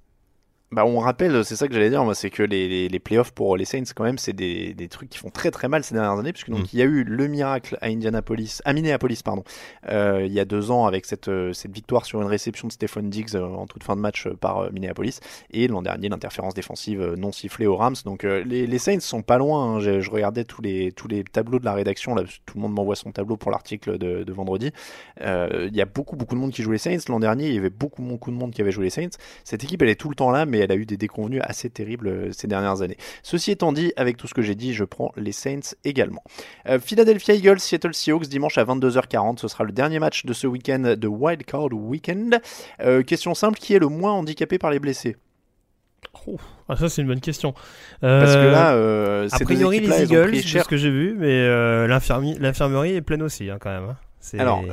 [0.72, 3.30] Bah, on rappelle, c'est ça que j'allais dire, moi, c'est que les, les, les playoffs
[3.30, 5.94] pour les Saints, quand même, c'est des, des trucs qui font très très mal ces
[5.94, 6.66] dernières années, puisque donc Mm.
[6.72, 9.44] il y a eu le miracle à Indianapolis, à Minneapolis, pardon,
[9.88, 12.72] euh, il y a deux ans avec cette, euh, cette victoire sur une réception de
[12.72, 15.20] Stephen Diggs euh, en toute fin de match euh, par euh, Minneapolis,
[15.52, 17.94] et l'an dernier l'interférence défensive euh, non sifflée aux Rams.
[18.04, 19.76] Donc euh, les, les Saints sont pas loin.
[19.76, 19.80] hein.
[19.80, 22.72] Je, je regardais tous les tous les tableaux de la rédaction, là, tout le monde
[22.72, 24.72] m'envoie son tableau pour l'article de, de vendredi.
[25.20, 26.98] Euh, Il y a beaucoup beaucoup de monde qui joue les Saints.
[27.08, 29.16] L'an dernier, il y avait beaucoup beaucoup de monde qui avait joué les Saints.
[29.44, 31.70] Cette équipe, elle est tout le temps là, mais elle a eu des déconvenues assez
[31.70, 32.96] terribles euh, ces dernières années.
[33.22, 36.22] Ceci étant dit, avec tout ce que j'ai dit, je prends les Saints également.
[36.68, 39.38] Euh, Philadelphia Eagles, Seattle Seahawks, dimanche à 22h40.
[39.38, 42.40] Ce sera le dernier match de ce week-end de Wild Card Weekend.
[42.80, 45.16] Euh, question simple, qui est le moins handicapé par les blessés?
[46.68, 47.52] Ah, ça, c'est une bonne question.
[48.00, 51.86] Parce que là, euh, a priori, les Eagles, c'est ce que j'ai vu, mais euh,
[51.86, 53.90] l'infirmerie est pleine aussi, hein, quand même.
[53.90, 53.96] hein.
[54.38, 54.64] Alors,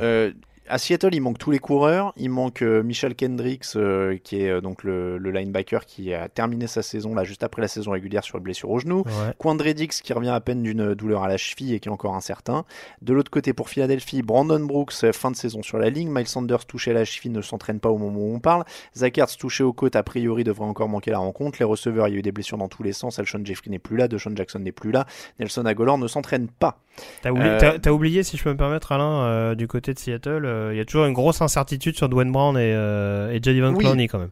[0.68, 2.12] à Seattle, il manque tous les coureurs.
[2.16, 6.28] Il manque euh, Michel Kendricks, euh, qui est euh, donc le, le linebacker qui a
[6.28, 9.00] terminé sa saison là juste après la saison régulière sur une blessure au genou.
[9.00, 9.34] ouais.
[9.38, 12.14] Quandre Dix qui revient à peine d'une douleur à la cheville et qui est encore
[12.14, 12.64] incertain.
[13.02, 16.10] De l'autre côté, pour Philadelphie, Brandon Brooks, fin de saison sur la ligne.
[16.10, 18.64] Miles Sanders touché à la cheville ne s'entraîne pas au moment où on parle.
[18.96, 21.58] Zach Ertz touché aux côtes, a priori devrait encore manquer la rencontre.
[21.60, 23.18] Les receveurs, il y a eu des blessures dans tous les sens.
[23.18, 25.06] Alshon Jeffrey n'est plus là, DeShaun Jackson n'est plus là.
[25.38, 26.78] Nelson Aguilar ne s'entraîne pas.
[27.22, 29.98] T'as oublié, Euh, t'as- oublié, si je peux me permettre, Alain, euh, du côté de
[29.98, 33.40] Seattle, euh, il y a toujours une grosse incertitude sur Dwayne Brown et, euh, et
[33.42, 33.84] Jadivan Oui.
[33.84, 34.30] Clowney quand même.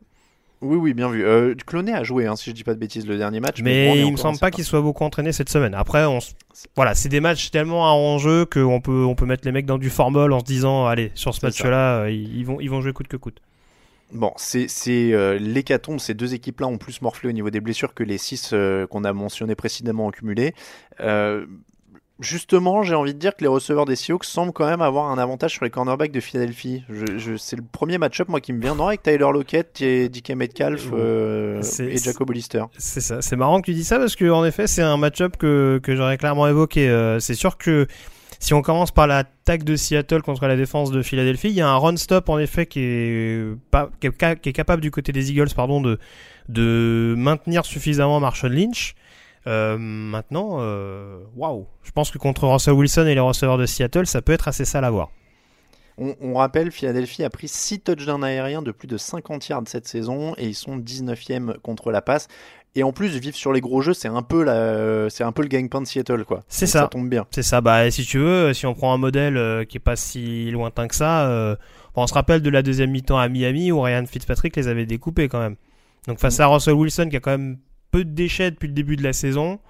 [0.60, 1.24] Oui, oui, bien vu.
[1.24, 3.58] Euh, Cloné a joué, hein, si je dis pas de bêtises, le dernier match.
[3.58, 5.74] Est Mais il me semble pas qu'il soit beaucoup entraîné cette semaine.
[5.74, 6.36] Après, on s-
[6.76, 9.78] voilà, c'est des matchs tellement à enjeu qu'on peut, on peut mettre les mecs dans
[9.78, 12.92] du formol en se disant, allez, sur ce match-là, euh, ils, vont, ils vont jouer
[12.92, 13.38] coûte que coûte.
[14.12, 15.98] Bon, c'est c'est, euh, l'hécatombe.
[15.98, 19.02] Ces deux équipes-là ont plus morflé au niveau des blessures que les six euh, qu'on
[19.02, 20.54] a mentionnés précédemment en cumulé.
[21.00, 21.46] Euh,
[22.20, 25.18] justement, j'ai envie de dire que les receveurs des Seahawks semblent quand même avoir un
[25.18, 26.84] avantage sur les cornerbacks de Philadelphie.
[26.88, 30.08] Je, je- c'est le premier match-up moi qui me vient, non, avec Tyler Lockett et
[30.08, 32.64] DK Metcalf euh, et Jacob Hollister.
[32.78, 33.22] C'est ça.
[33.22, 35.96] C'est marrant que tu dis ça parce que en effet, c'est un match-up que, que
[35.96, 36.88] j'aurais clairement évoqué.
[36.88, 37.86] Euh, c'est sûr que
[38.38, 41.68] si on commence par l'attaque de Seattle contre la défense de Philadelphie, il y a
[41.68, 45.12] un run-stop en effet qui est, pas, qui est, ca- qui est capable du côté
[45.12, 45.98] des Eagles pardon, de,
[46.48, 48.94] de maintenir suffisamment Marshall Lynch.
[49.46, 54.06] Euh, maintenant, euh, waouh, je pense que contre Russell Wilson et les receveurs de Seattle,
[54.06, 55.10] ça peut être assez sale à voir.
[55.98, 59.86] On, on rappelle, Philadelphie a pris 6 touchdowns aériens de plus de 50 yards cette
[59.86, 62.28] saison et ils sont 19e contre la passe.
[62.74, 65.42] Et en plus, vivre sur les gros jeux, c'est un peu la, c'est un peu
[65.42, 66.42] le gagne-pain de Seattle, quoi.
[66.48, 66.80] C'est ça.
[66.80, 67.26] Ça tombe bien.
[67.30, 69.96] C'est ça, bah si tu veux, si on prend un modèle euh, qui est pas
[69.96, 71.54] si lointain que ça, euh,
[71.96, 75.28] on se rappelle de la deuxième mi-temps à Miami où Ryan Fitzpatrick les avait découpés
[75.28, 75.56] quand même.
[76.08, 77.58] Donc face à Russell Wilson qui a quand même
[77.92, 79.60] peu de déchets depuis le début de la saison,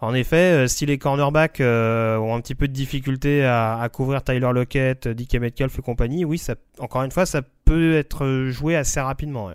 [0.00, 3.88] en effet, euh, si les cornerbacks euh, ont un petit peu de difficulté à, à
[3.88, 8.48] couvrir Tyler Lockett, DK Metcalf et compagnie, oui, ça, encore une fois, ça peut être
[8.50, 9.46] joué assez rapidement.
[9.46, 9.54] ouais.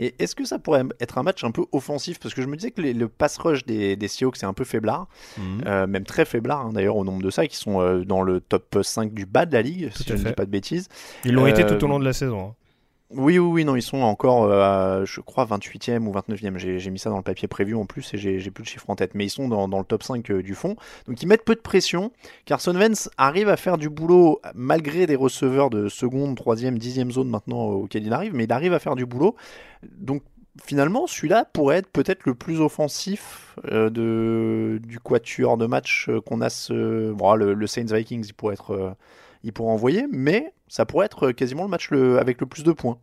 [0.00, 2.20] Et est-ce que ça pourrait être un match un peu offensif?
[2.20, 4.52] Parce que je me disais que les- le pass rush des, des Seahawks c'est un
[4.52, 5.62] peu faiblard, Mhm.
[5.66, 8.40] euh, même très faiblard hein, d'ailleurs au nombre de ça, qui sont euh, dans le
[8.40, 10.88] top 5 du bas de la ligue, si je ne dis pas de bêtises.
[11.24, 12.50] Ils l'ont été Euh, tout au long de la saison.
[12.50, 12.54] hein.
[13.10, 16.58] Oui, oui, oui, non, ils sont encore, euh, je crois, 28e ou 29e.
[16.58, 18.96] J'ai mis ça dans le papier prévu en plus et j'ai plus le chiffre en
[18.96, 19.14] tête.
[19.14, 20.76] Mais ils sont dans, dans le top 5 euh, du fond.
[21.06, 22.12] Donc ils mettent peu de pression.
[22.44, 27.30] Carson Wentz arrive à faire du boulot malgré des receveurs de seconde, troisième, dixième zone
[27.30, 28.34] maintenant auquel il arrive.
[28.34, 29.36] Mais il arrive à faire du boulot.
[29.90, 30.22] Donc
[30.62, 36.20] finalement, celui-là pourrait être peut-être le plus offensif euh, de, du quatuor de match euh,
[36.20, 36.50] qu'on a.
[36.50, 38.96] Ce, bon, le Saints Vikings, il pourrait être.
[39.38, 42.62] Euh, il pourrait envoyer, mais ça pourrait être quasiment le match le, avec le plus
[42.62, 42.98] de points.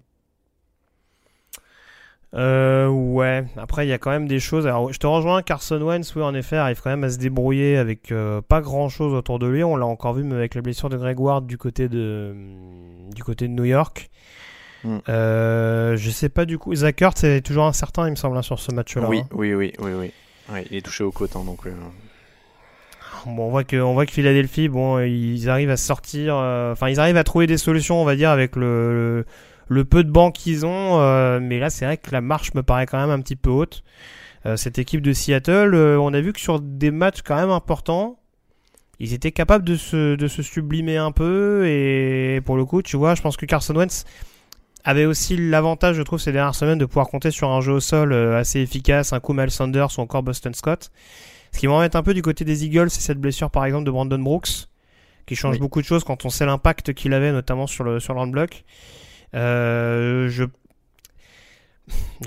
[2.35, 3.45] Euh, ouais.
[3.55, 4.67] Après, il y a quand même des choses.
[4.67, 5.41] Alors, je te rejoins.
[5.41, 8.89] Carson Wentz, oui, en effet, arrive quand même à se débrouiller avec euh, pas grand
[8.89, 9.63] chose autour de lui.
[9.63, 12.35] On l'a encore vu avec la blessure de Greg Ward du côté de,
[13.13, 14.09] du côté de New York.
[14.83, 14.97] Mm.
[15.07, 16.75] Euh, je sais pas du coup.
[16.75, 19.07] Zach Ertz est toujours incertain, il me semble, hein, sur ce match-là.
[19.07, 19.27] Oui, hein.
[19.31, 20.11] oui, oui, oui,
[20.69, 21.61] il est touché aux côtes, hein, donc.
[23.27, 27.47] On voit que, Philadelphie, bon, ils arrivent à sortir, euh, enfin, ils arrivent à trouver
[27.47, 29.25] des solutions, on va dire, avec le,
[29.89, 30.99] peu de bancs qu'ils ont.
[31.01, 33.49] euh, mais là, c'est vrai que la marche me paraît quand même un petit peu
[33.49, 33.83] haute.
[34.45, 38.19] Euh, cette équipe de Seattle, on a vu que sur des matchs quand même importants,
[38.99, 41.67] ils étaient capables de se, de se sublimer un peu.
[41.67, 44.05] Et pour le coup, tu vois, je pense que Carson Wentz
[44.83, 47.79] avait aussi l'avantage, je trouve, ces dernières semaines de pouvoir compter sur un jeu au
[47.79, 50.91] sol assez efficace, un coup Miles Sanders ou encore Boston Scott.
[51.55, 53.91] Ce qui m'embête un peu du côté des Eagles, c'est cette blessure par exemple de
[53.91, 54.67] Brandon Brooks,
[55.25, 55.59] qui change Oui.
[55.61, 58.27] beaucoup de choses quand on sait l'impact qu'il avait, notamment sur le, sur le run
[58.27, 58.65] block.
[59.35, 60.43] Euh, je...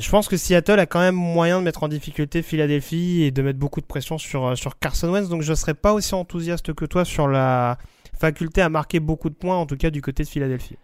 [0.00, 3.42] je pense que Seattle a quand même moyen de mettre en difficulté Philadelphie et de
[3.42, 6.14] mettre beaucoup de pression sur, euh, sur Carson Wentz, donc je ne serais pas aussi
[6.14, 7.76] enthousiaste que toi sur la
[8.18, 10.78] faculté à marquer beaucoup de points, en tout cas du côté de Philadelphie.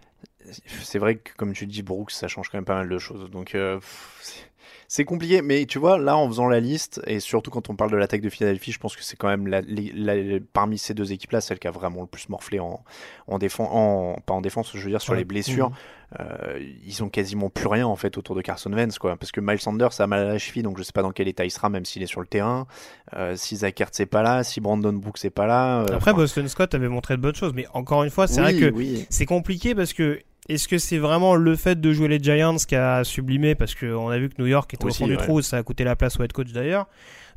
[0.82, 3.30] c'est vrai que comme tu dis Brooks ça change quand même pas mal de choses
[3.30, 4.50] donc euh, pff,
[4.88, 7.76] c'est- c'est compliqué mais tu vois là en faisant la liste et surtout quand on
[7.76, 10.78] parle de l'attaque de Philadelphie je pense que c'est quand même la, la- la- parmi
[10.78, 12.82] ces deux équipes là celle qui a vraiment le plus morflé en,
[13.26, 15.18] en défense en, pas en défense je veux dire sur Ouais.
[15.18, 15.70] les blessures
[16.20, 19.40] Euh, ils ont quasiment plus rien en fait autour de Carson Wentz quoi parce que
[19.40, 21.50] Miles Sanders a mal à la cheville donc je sais pas dans quel état il
[21.50, 22.66] sera même s'il est sur le terrain
[23.16, 26.12] Euh, si Zach Ertz est pas là si Brandon Brooks est pas là euh, Après,
[26.14, 28.74] Boston Scott avait montré de bonnes choses, mais encore une fois, c'est oui, vrai que
[28.76, 29.06] oui.
[29.10, 32.76] c'est compliqué parce que est-ce que c'est vraiment le fait de jouer les Giants qui
[32.76, 33.54] a sublimé?
[33.54, 35.62] Parce qu'on a vu que New York était Aussi, au fond du trou, ça a
[35.62, 36.86] coûté la place au head coach d'ailleurs.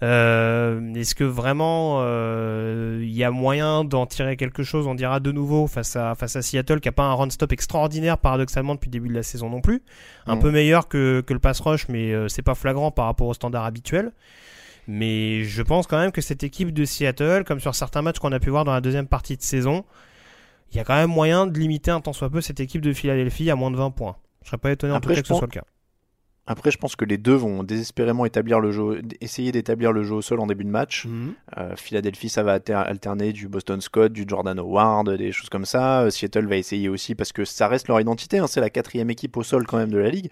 [0.03, 4.85] Euh, est-ce que vraiment euh, il y a moyen d'en tirer quelque chose?
[4.85, 7.51] On dira de nouveau face à face à Seattle qui a pas un run stop
[7.51, 9.81] extraordinaire paradoxalement depuis le début de la saison non plus,
[10.27, 10.41] un Mhm.
[10.41, 13.33] peu meilleur que, que le pass rush, mais euh, c'est pas flagrant par rapport au
[13.33, 14.11] standard habituel.
[14.87, 18.31] Mais je pense quand même que cette équipe de Seattle, comme sur certains matchs qu'on
[18.31, 19.83] a pu voir dans la deuxième partie de saison,
[20.71, 22.93] il y a quand même moyen de limiter un tant soit peu cette équipe de
[22.93, 24.17] Philadelphie à moins de 20 points.
[24.43, 25.63] Je serais pas étonné en tout cas que ce soit le cas.
[26.47, 30.15] Après, je pense que les deux vont désespérément établir le jeu, essayer d'établir le jeu
[30.15, 31.05] au sol en début de match.
[31.57, 35.65] Euh, Philadelphie, ça va alter- alterner du Boston Scott, du Jordan Howard, des choses comme
[35.65, 36.03] ça.
[36.03, 38.37] Euh, Seattle va essayer aussi parce que ça reste leur identité.
[38.39, 40.29] hein, c'est la quatrième équipe au sol quand même de la ligue.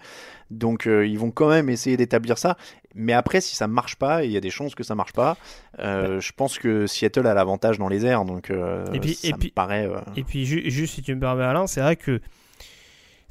[0.50, 2.56] Donc euh, ils vont quand même essayer d'établir ça.
[2.94, 5.36] Mais après, si ça marche pas, il y a des chances que ça marche pas,
[5.80, 8.24] euh, je pense que Seattle a l'avantage dans les airs.
[8.24, 9.88] Donc Et puis- ça et me puis- paraît.
[10.16, 12.20] Et puis ju- juste si tu me permets Alain, c'est vrai que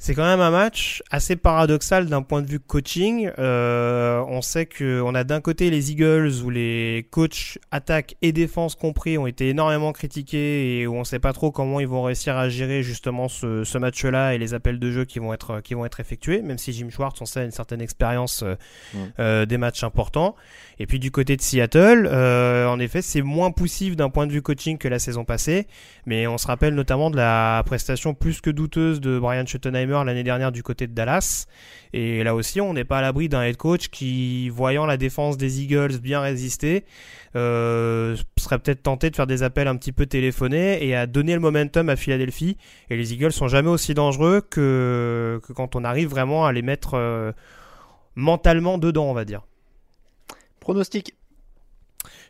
[0.06, 3.28] c'est quand même un match assez paradoxal d'un point de vue coaching.
[3.40, 8.30] Euh, on sait que on a d'un côté les Eagles où les coachs attaque et
[8.30, 12.04] défense compris ont été énormément critiqués et où on sait pas trop comment ils vont
[12.04, 15.60] réussir à gérer justement ce, ce match-là et les appels de jeu qui vont être
[15.60, 16.40] qui vont être effectués.
[16.40, 18.54] Même si Jim Schwartz on sait a une certaine expérience euh,
[19.18, 20.36] euh, des matchs importants.
[20.78, 24.32] Et puis du côté de Seattle, euh, en effet, c'est moins poussif d'un point de
[24.32, 25.66] vue coaching que la saison passée.
[26.04, 30.22] Mais on se rappelle notamment de la prestation plus que douteuse de Brian Schottenheimer l'année
[30.22, 31.46] dernière du côté de Dallas.
[31.92, 35.36] Et là aussi, on n'est pas à l'abri d'un head coach qui, voyant la défense
[35.36, 36.84] des Eagles bien résister,
[37.36, 41.34] euh, serait peut-être tenté de faire des appels un petit peu téléphonés et à donner
[41.34, 42.56] le momentum à Philadelphie.
[42.90, 46.62] Et les Eagles sont jamais aussi dangereux que, que quand on arrive vraiment à les
[46.62, 47.32] mettre euh,
[48.14, 49.42] mentalement dedans, on va dire.
[50.60, 51.14] Pronostic.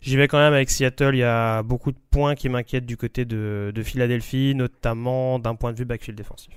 [0.02, 1.14] J'y vais quand même avec Seattle.
[1.14, 5.54] Il y a beaucoup de points qui m'inquiètent du côté de, de Philadelphie, notamment d'un
[5.54, 6.52] point de vue backfield défensif.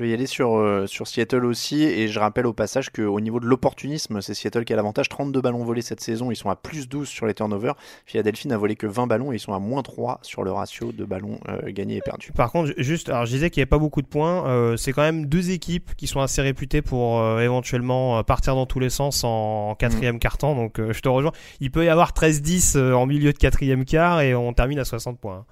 [0.00, 3.20] Je vais y aller sur, euh, sur Seattle aussi, et je rappelle au passage qu'au
[3.20, 5.10] niveau de l'opportunisme, c'est Seattle qui a l'avantage.
[5.10, 7.76] 32 ballons volés cette saison, ils sont à plus 12 sur les turnovers.
[8.06, 10.92] Philadelphie n'a volé que 20 ballons et ils sont à moins 3 sur le ratio
[10.92, 12.32] de ballons euh, gagnés et perdus.
[12.32, 14.46] Par contre, juste, alors je disais qu'il n'y avait pas beaucoup de points.
[14.46, 18.80] euh, c'est quand même deux équipes qui sont assez réputées pour éventuellement partir dans tous
[18.80, 20.54] les sens en, en quatrième quart-temps.
[20.54, 21.32] Donc je te rejoins.
[21.60, 24.86] Il peut y avoir 13-10 euh, en milieu de quatrième quart et on termine à
[24.86, 25.44] 60 points.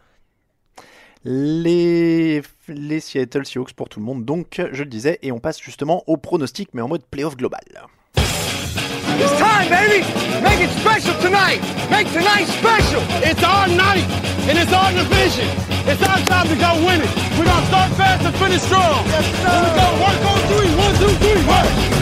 [1.25, 5.61] Les, les Seattle Seahawks pour tout le monde, donc je le disais, et on passe
[5.61, 7.61] justement au pronostic, mais en mode playoff global.
[8.16, 10.05] It's time, baby!
[10.43, 11.61] Make it special tonight!
[11.91, 13.03] Make tonight special!
[13.25, 14.07] It's our night,
[14.49, 15.49] and it's our division.
[15.89, 17.11] It's our time to go win it.
[17.37, 19.05] We're gonna start fast and finish strong.
[19.07, 19.51] Yes, sir.
[19.51, 19.87] Here we go.
[20.05, 20.71] Work on three.
[20.79, 21.43] One, two, three.
[21.49, 21.97] Work!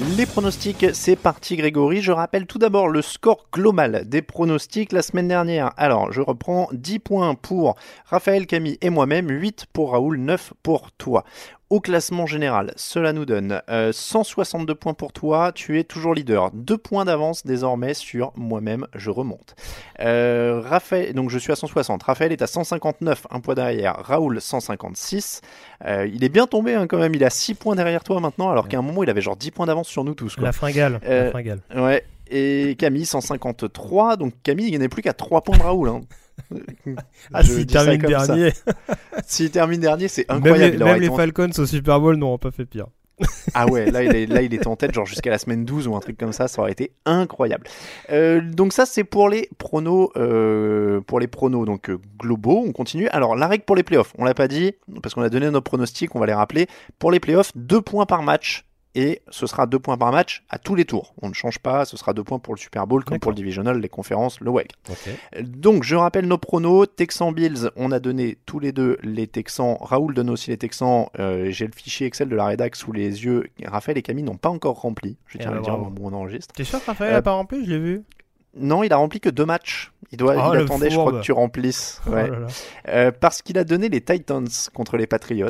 [0.00, 2.02] Les pronostics, c'est parti Grégory.
[2.02, 5.72] Je rappelle tout d'abord le score global des pronostics la semaine dernière.
[5.76, 7.76] Alors, je reprends 10 points pour
[8.06, 11.24] Raphaël, Camille et moi-même, 8 pour Raoul, 9 pour toi.
[11.70, 16.50] Au classement général, cela nous donne euh, 162 points pour toi, tu es toujours leader.
[16.52, 19.56] 2 points d'avance désormais sur moi-même, je remonte.
[20.00, 22.02] Euh, Raphaël, donc je suis à 160.
[22.02, 23.96] Raphaël est à 159, un point derrière.
[23.96, 25.40] Raoul 156.
[25.86, 28.50] Euh, il est bien tombé hein, quand même, il à 6 points derrière toi maintenant,
[28.50, 30.34] alors qu'à un moment il avait genre 10 points d'avance sur nous tous.
[30.36, 30.44] Quoi.
[30.44, 31.00] La fringale.
[31.06, 31.60] Euh, la fringale.
[31.74, 32.04] Ouais.
[32.30, 35.88] Et Camille 153, donc Camille il n'est plus qu'à 3 points de Raoul.
[35.88, 36.02] hein.
[37.32, 38.52] Ah, s'il termine dernier.
[39.26, 40.76] S'il termine dernier, c'est Même incroyable.
[40.78, 42.86] les, même les en- Falcons au Super Bowl n'auront pas fait pire.
[43.54, 45.86] Ah ouais, là il, est, là il était en tête, genre jusqu'à la semaine 12
[45.86, 47.64] ou un truc comme ça, ça aurait été incroyable.
[48.10, 52.64] Euh, donc ça c'est pour les pronos, euh, pour les pronos donc euh, globaux.
[52.66, 53.06] On continue.
[53.10, 55.60] Alors la règle pour les playoffs, on l'a pas dit parce qu'on a donné nos
[55.60, 56.66] pronostics, on va les rappeler.
[56.98, 58.64] Pour les playoffs, deux points par match.
[58.96, 61.14] Et ce sera deux points par match à tous les tours.
[61.20, 63.36] On ne change pas, ce sera deux points pour le Super Bowl, comme pour le
[63.36, 64.68] Divisional, les conférences, le WEG.
[65.42, 66.86] Donc, je rappelle nos pronos.
[66.94, 69.76] Texans Bills, on a donné tous les deux les Texans.
[69.80, 71.06] Raoul donne aussi les Texans.
[71.18, 73.44] Euh, J'ai le fichier Excel de la rédac sous les yeux.
[73.64, 75.16] Raphaël et Camille n'ont pas encore rempli.
[75.26, 76.54] Je Eh tiens à ben, le dire au moment où on enregistre.
[76.54, 78.02] T'es sûr que Raphaël Euh, a pas rempli Je l'ai vu.
[78.56, 79.90] Non, il a rempli que deux matchs.
[80.12, 82.00] Il, doit, Oh, il attendait, je crois, que tu remplisses.
[82.06, 82.30] Oh Ouais.
[82.30, 82.46] là là.
[82.88, 85.48] Euh, parce qu'il a donné les Titans contre les Patriots.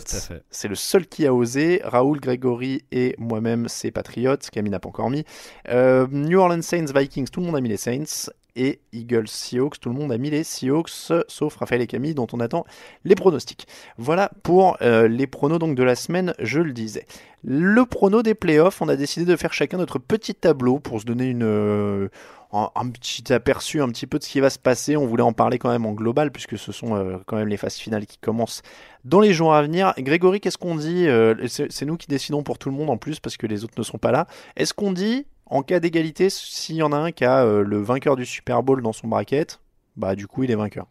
[0.50, 1.82] C'est le seul qui a osé.
[1.84, 4.36] Raoul, Grégory et moi-même, c'est Patriots.
[4.50, 5.24] Camille n'a pas encore mis.
[5.68, 8.30] Euh, New Orleans Saints, Vikings, tout le monde a mis les Saints.
[8.56, 10.88] Et Eagles, Seahawks, tout le monde a mis les Seahawks,
[11.26, 12.64] sauf Raphaël et Camille, dont on attend
[13.04, 13.66] les pronostics.
[13.98, 17.04] Voilà pour euh, les pronos donc de la semaine, je le disais.
[17.42, 21.04] Le prono des playoffs, on a décidé de faire chacun notre petit tableau pour se
[21.04, 22.08] donner une,
[22.54, 24.96] un, un petit aperçu un petit peu de ce qui va se passer.
[24.96, 27.56] On voulait en parler quand même en global, puisque ce sont euh, quand même les
[27.56, 28.62] phases finales qui commencent
[29.04, 29.92] dans les jours à venir.
[29.98, 33.20] Grégory, qu'est-ce qu'on dit Euh, C'est nous qui décidons pour tout le monde en plus,
[33.20, 34.26] parce que les autres ne sont pas là.
[34.56, 37.80] Est-ce qu'on dit, en cas d'égalité, s'il y en a un qui a euh, le
[37.82, 39.60] vainqueur du Super Bowl dans son bracket,
[39.96, 40.86] bah du coup il est vainqueur?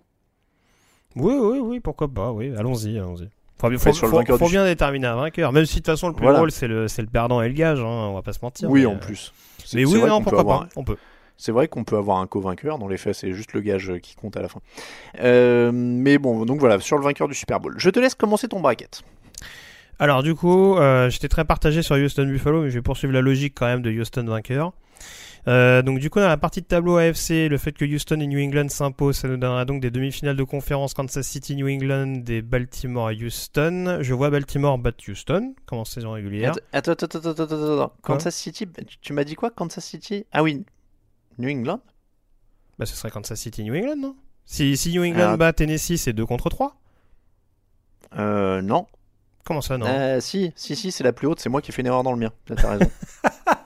[1.15, 3.29] Oui, oui, oui, pourquoi pas, oui, allons-y, allons-y.
[3.59, 5.75] Faut, Ouais, faut, sur le faut- vainqueur faut du- bien déterminer un vainqueur, même si
[5.75, 6.39] de toute façon le plus Voilà.
[6.39, 8.69] drôle c'est le, le perdant et le gage, hein, on va pas se mentir.
[8.69, 9.31] oui, mais, en plus.
[9.73, 10.97] Mais oui, non, pourquoi avoir- pas, on peut.
[11.37, 13.99] C'est vrai qu'on peut avoir un co-vainqueur, dans les faits, c'est juste le gage euh,
[13.99, 14.59] qui compte à la fin.
[15.19, 17.75] Euh, mais bon, donc voilà, sur le vainqueur du Super Bowl.
[17.77, 19.03] Je te laisse commencer ton bracket.
[19.99, 23.21] Alors du coup, euh, j'étais très partagé sur Houston Buffalo, mais je vais poursuivre la
[23.21, 24.73] logique quand même de Houston vainqueur.
[25.45, 28.27] Euh, donc du coup dans la partie de tableau AFC, le fait que Houston et
[28.27, 32.21] New England s'imposent, ça nous donnera donc des demi-finales de conférence Kansas City, New England,
[32.23, 33.97] des Baltimore Houston.
[33.99, 36.55] Je vois Baltimore battre Houston, comme en saison régulière.
[36.71, 38.67] Attends, attends, attends, attends, attends, Kansas City,
[39.01, 39.51] tu m'as dit quoi?
[39.51, 40.25] Kansas City?
[40.31, 40.63] Ah oui,
[41.37, 41.79] New England?
[42.79, 44.15] Bah ce serait Kansas City, New England, non?
[44.45, 45.37] Si, si New England Ah.
[45.37, 46.75] bat Tennessee, c'est 2 contre 3
[48.17, 48.87] Euh, non.
[49.45, 49.85] Comment ça, non?
[49.87, 52.03] Euh, si, si, si, c'est la plus haute, c'est moi qui ai fait une erreur
[52.03, 52.31] dans le mien.
[52.45, 52.91] T'as raison.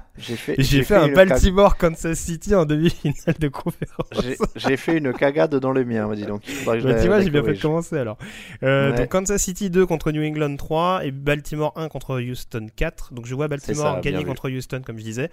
[0.18, 4.06] J'ai fait, J'ai fait un cag- Baltimore Kansas City en demi-finale de conférence.
[4.22, 6.42] J'ai- J'ai fait une cagade dans le mien, dis donc.
[6.66, 8.18] Bah, tu vois, la j'ai bien fait de commencer alors.
[8.62, 8.98] Euh, Ouais.
[8.98, 13.12] Donc Kansas City 2 contre New England 3 et Baltimore 1 contre Houston 4.
[13.14, 14.26] Donc je vois Baltimore ça, gagner vu.
[14.26, 15.30] contre Houston comme je disais.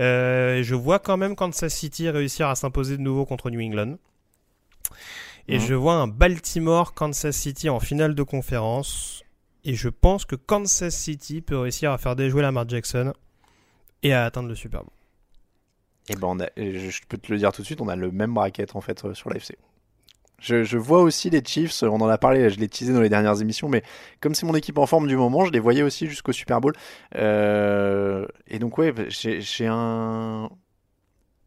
[0.00, 3.96] Euh, je vois quand même Kansas City réussir à s'imposer de nouveau contre New England.
[5.48, 5.64] Et Mhm.
[5.66, 9.22] je vois un Baltimore Kansas City en finale de conférence.
[9.64, 13.12] Et je pense que Kansas City peut réussir à faire déjouer Lamar Jackson
[14.06, 14.92] et à atteindre le Super Bowl.
[16.08, 18.32] Eh ben, a- je peux te le dire tout de suite, on a le même
[18.34, 19.56] bracket en fait euh, sur l'AFC.
[20.38, 23.08] Je, je vois aussi les Chiefs, on en a parlé, je l'ai teasé dans les
[23.08, 23.82] dernières émissions, mais
[24.20, 26.74] comme c'est mon équipe en forme du moment, je les voyais aussi jusqu'au Super Bowl.
[27.14, 30.50] Euh, et donc ouais, j'ai j'ai un...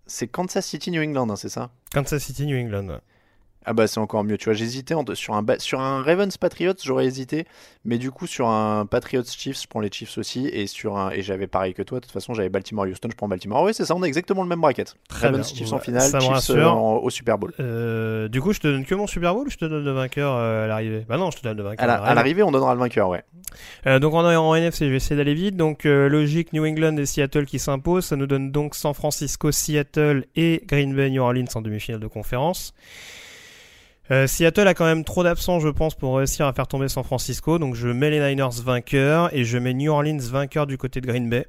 [0.07, 1.69] C'est Kansas City New England, hein, c'est ça?
[1.93, 2.87] Kansas City New England.
[2.89, 2.99] ouais.
[3.65, 6.73] Ah bah c'est encore mieux, tu vois, j'hésitais entre- sur un, sur un Ravens Patriots,
[6.81, 7.45] j'aurais hésité,
[7.83, 11.11] mais du coup sur un Patriots Chiefs, je prends les Chiefs aussi, et sur un
[11.11, 13.61] et j'avais pareil que toi, de toute façon j'avais Baltimore Houston, je prends Baltimore.
[13.63, 14.95] Oui c'est ça, on a exactement le même bracket.
[15.09, 15.57] Très Ravens bien.
[15.57, 17.53] Chiefs en finale, Chiefs euh, en- au Super Bowl.
[17.59, 19.91] Euh, du coup, je te donne que mon Super Bowl ou je te donne le
[19.91, 21.05] vainqueur euh, à l'arrivée?
[21.07, 22.41] Bah non, je te donne le vainqueur À la- à l'arrivée.
[22.43, 23.23] on donnera le vainqueur, ouais.
[23.99, 25.57] Donc en, en NFC, je vais essayer d'aller vite.
[25.57, 28.05] Donc logique, New England et Seattle qui s'imposent.
[28.05, 32.07] Ça nous donne donc San Francisco, Seattle et Green Bay, New Orleans en demi-finale de
[32.07, 32.73] conférence.
[34.11, 37.03] Euh, Seattle a quand même trop d'absents, je pense, pour réussir à faire tomber San
[37.03, 37.59] Francisco.
[37.59, 41.07] Donc je mets les Niners vainqueurs et je mets New Orleans vainqueur du côté de
[41.07, 41.47] Green Bay.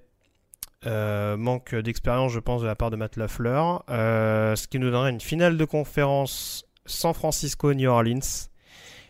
[0.87, 3.85] Euh, manque d'expérience, je pense, de la part de Matt Lafleur.
[3.91, 8.49] Euh, ce qui nous donnerait une finale de conférence San Francisco-New Orleans.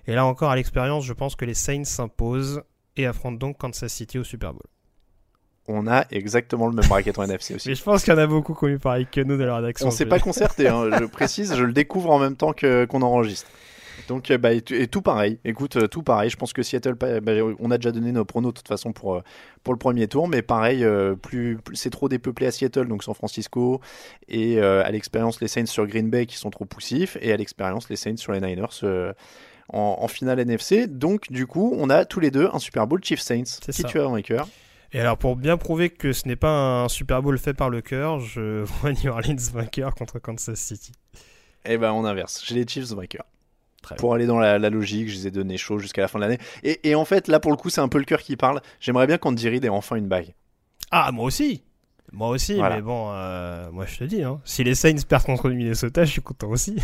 [0.07, 2.63] Et là encore, à l'expérience, je pense que les Saints s'imposent
[2.97, 4.67] et affrontent donc Kansas City au Super Bowl.
[5.69, 7.69] On a exactement le même bracket en NFC aussi.
[7.69, 9.45] Mais je pense qu'il y en a beaucoup qui ont eu pareil que nous de
[9.45, 9.87] la rédaction.
[9.87, 13.03] On s'est pas concerté, hein, je précise, je le découvre en même temps que qu'on
[13.03, 13.49] enregistre.
[14.09, 15.39] Donc, euh, bah, et, tout- et tout pareil.
[15.45, 16.31] Écoute, euh, tout pareil.
[16.31, 17.07] Je pense que Seattle, bah,
[17.61, 19.21] on a déjà donné nos pronos de toute façon pour, euh,
[19.63, 23.05] pour le premier tour, mais pareil, euh, plus, plus- c'est trop dépeuplé à Seattle, donc
[23.05, 23.81] San Francisco,
[24.27, 27.37] et euh, à l'expérience les Saints sur Green Bay qui sont trop poussifs, et à
[27.37, 29.13] l'expérience les Saints sur les Niners euh,
[29.73, 30.89] en, en finale NFC.
[30.89, 33.45] Donc, du coup, on a tous les deux un Super Bowl Chiefs Saints.
[33.45, 33.89] C'est Qui ça.
[33.89, 34.49] tu as vainqueur
[34.93, 37.81] Et alors, pour bien prouver que ce n'est pas un Super Bowl fait par le
[37.81, 40.93] cœur, je vois New Orleans vainqueur contre Kansas City.
[41.65, 42.43] Eh ben, on inverse.
[42.45, 43.27] J'ai les Chiefs vainqueurs.
[43.83, 46.19] Très pour aller dans la, la logique, je les ai donné chaud jusqu'à la fin
[46.19, 46.39] de l'année.
[46.63, 48.61] Et, et en fait, là, pour le coup, c'est un peu le cœur qui parle.
[48.79, 50.35] J'aimerais bien qu'Andy Reid ait enfin une bague.
[50.91, 51.63] Ah, moi aussi
[52.13, 52.77] Moi aussi, Voilà.
[52.77, 56.05] mais bon, euh, moi je te dis, hein, si les Saints perdent contre le Minnesota,
[56.05, 56.75] je suis content aussi.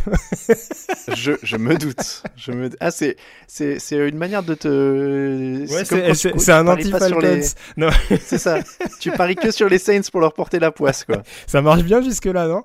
[1.17, 2.23] je, je me doute.
[2.37, 2.71] Je me...
[2.81, 3.17] Ah, c'est,
[3.49, 5.61] c'est, c'est une manière de te.
[5.63, 7.19] Ouais, c'est quand c'est- tu- c'est un anti-Falcons.
[7.21, 7.43] les-
[7.77, 7.89] Non,
[8.21, 8.61] C'est ça.
[9.01, 11.23] tu paries que sur les Saints pour leur porter la poisse, quoi.
[11.47, 12.63] ça marche bien jusque-là, non?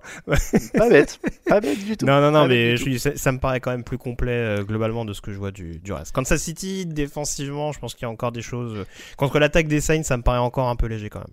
[0.76, 1.20] Pas bête.
[1.48, 2.06] Pas bête du tout.
[2.06, 4.32] Non, non, non, Pas mais je dis, ça, ça me paraît quand même plus complet
[4.34, 6.12] euh, globalement de ce que je vois du, du reste.
[6.14, 8.86] Kansas City, défensivement, je pense qu'il y a encore des choses.
[9.18, 11.28] Contre l'attaque des Saints, ça me paraît encore un peu léger quand même.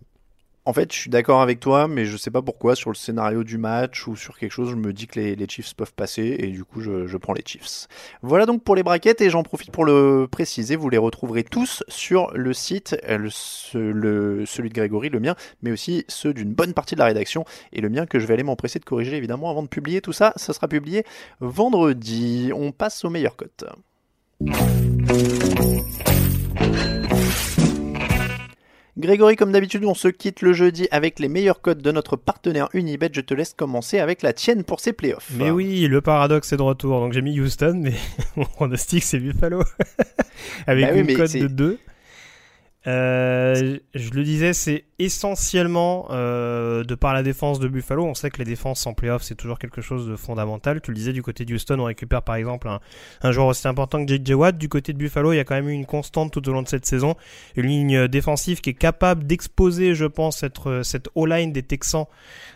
[0.69, 3.43] En fait, je suis d'accord avec toi, mais je sais pas pourquoi sur le scénario
[3.43, 6.37] du match ou sur quelque chose, je me dis que les, les Chiefs peuvent passer
[6.41, 7.87] et du coup, je, prends les Chiefs.
[8.21, 11.83] Voilà donc pour les braquettes et j'en profite pour le préciser, vous les retrouverez tous
[11.89, 13.31] sur le site, euh,
[13.73, 17.47] le- celui de Grégory, le mien, mais aussi ceux d'une bonne partie de la rédaction
[17.73, 20.13] et le mien que je vais aller m'empresser de corriger évidemment avant de publier tout
[20.13, 20.35] ça.
[20.37, 21.03] Ça sera publié
[21.41, 22.53] vendredi.
[22.55, 23.65] On passe aux meilleures cotes.
[28.99, 32.69] Grégory, comme d'habitude, on se quitte le jeudi avec les meilleurs codes de notre partenaire
[32.75, 33.11] Unibet.
[33.13, 35.31] Je te laisse commencer avec la tienne pour ces playoffs.
[35.37, 36.99] Mais oui, le paradoxe est de retour.
[36.99, 37.95] Donc j'ai mis Houston, mais
[38.37, 39.63] mon pronostic c'est Buffalo.
[40.67, 41.79] Avec Bah oui, une cote de 2.
[42.89, 48.05] Euh, je le disais, c'est essentiellement euh, de par la défense de Buffalo.
[48.05, 50.81] On sait que les défenses en playoff, c'est toujours quelque chose de fondamental.
[50.81, 52.81] Tu le disais, du côté de Houston, on récupère par exemple un,
[53.23, 54.35] un joueur aussi important que J.J.
[54.35, 54.59] Watt.
[54.59, 56.63] Du côté de Buffalo, il y a quand même eu une constante tout au long
[56.63, 57.15] de cette saison.
[57.57, 62.07] Une ligne défensive qui est capable d'exposer, je pense, cette, cette O-line des Texans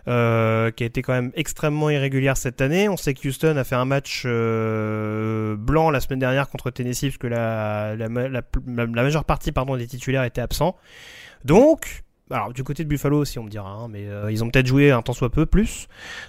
[0.09, 2.88] euh, qui a été quand même extrêmement irrégulière cette année.
[2.88, 7.03] On sait que Houston a fait un match euh, blanc la semaine dernière contre Tennessee
[7.11, 10.76] parce que la, la, la, la- majeure partie pardon, des titulaires étaient absents.
[11.45, 12.03] Donc,
[12.33, 14.66] alors du côté de Buffalo aussi on me dira, hein, mais euh, ils ont peut-être
[14.66, 15.89] joué un temps soit peu plus.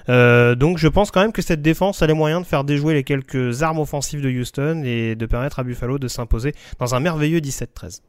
[0.09, 2.93] Euh, donc je pense quand même que cette défense a les moyens de faire déjouer
[2.93, 6.99] les quelques armes offensives de Houston et de permettre à Buffalo de s'imposer dans un
[6.99, 8.01] merveilleux 17-13.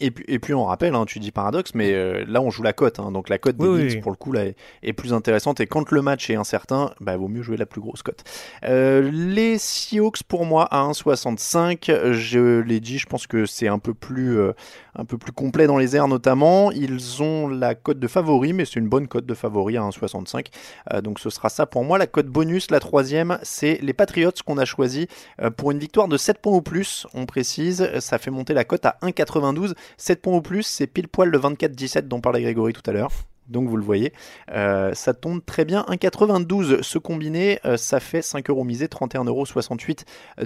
[0.00, 2.62] Et puis, et puis on rappelle, hein, tu dis paradoxe, mais euh, là on joue
[2.62, 4.00] la cote, hein, donc la cote des Oui, Bills oui.
[4.00, 7.16] pour le coup là est, est plus intéressante et quand le match est incertain, bah
[7.16, 8.24] vaut mieux jouer la plus grosse cote.
[8.64, 13.78] Euh, les Seahawks pour moi à 1,65, je l'ai dit, je pense que c'est un
[13.78, 14.52] peu plus euh,
[14.96, 16.72] un peu plus complet dans les airs notamment.
[16.72, 20.46] Ils ont la cote de favori, mais c'est une bonne cote de favori à 1,65.
[20.92, 21.98] Euh, donc ce sera ça pour moi.
[21.98, 25.08] La cote bonus, la troisième, c'est les Patriots qu'on a choisi
[25.56, 27.06] pour une victoire de 7 points ou plus.
[27.14, 29.74] On précise, ça fait monter la cote à 1,92.
[29.96, 33.10] 7 points ou plus, c'est pile poil le 24-17 dont parlait Grégory tout à l'heure.
[33.50, 34.12] Donc vous le voyez,
[34.52, 35.84] euh, ça tombe très bien.
[35.88, 39.44] 1,92 ce combiné, euh, ça fait 5 euros misés, 31,68 euros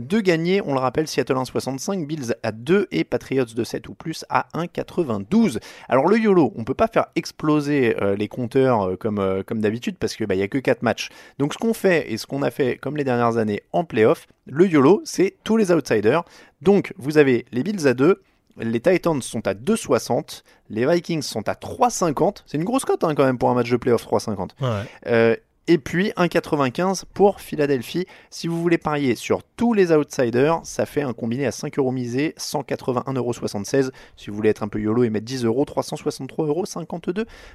[0.00, 0.62] de gagné.
[0.64, 4.46] On le rappelle, Seattle 1,65, Bills à 2 et Patriots de 7 ou plus à
[4.54, 5.58] 1,92.
[5.88, 10.16] Alors le YOLO, on peut pas faire exploser euh, les compteurs comme, comme d'habitude parce
[10.16, 11.10] qu'il n'y a que 4 matchs.
[11.38, 14.26] Donc ce qu'on fait et ce qu'on a fait comme les dernières années en playoff,
[14.46, 16.24] le YOLO, c'est tous les outsiders.
[16.62, 18.22] Donc vous avez les Bills à 2,
[18.56, 22.42] les Titans sont à 2,60, les Vikings sont à 3,50.
[22.46, 24.50] C'est une grosse cote hein, quand même pour un match de playoff 3,50.
[24.60, 24.68] Ouais.
[25.06, 25.36] Euh,
[25.66, 28.06] et puis 1,95 pour Philadelphie.
[28.30, 31.92] Si vous voulez parier sur tous les outsiders, ça fait un combiné à 5 euros
[31.92, 33.90] misés, 181,76 euros.
[34.16, 36.64] Si vous voulez être un peu YOLO et mettre 10 euros, 363,52 euros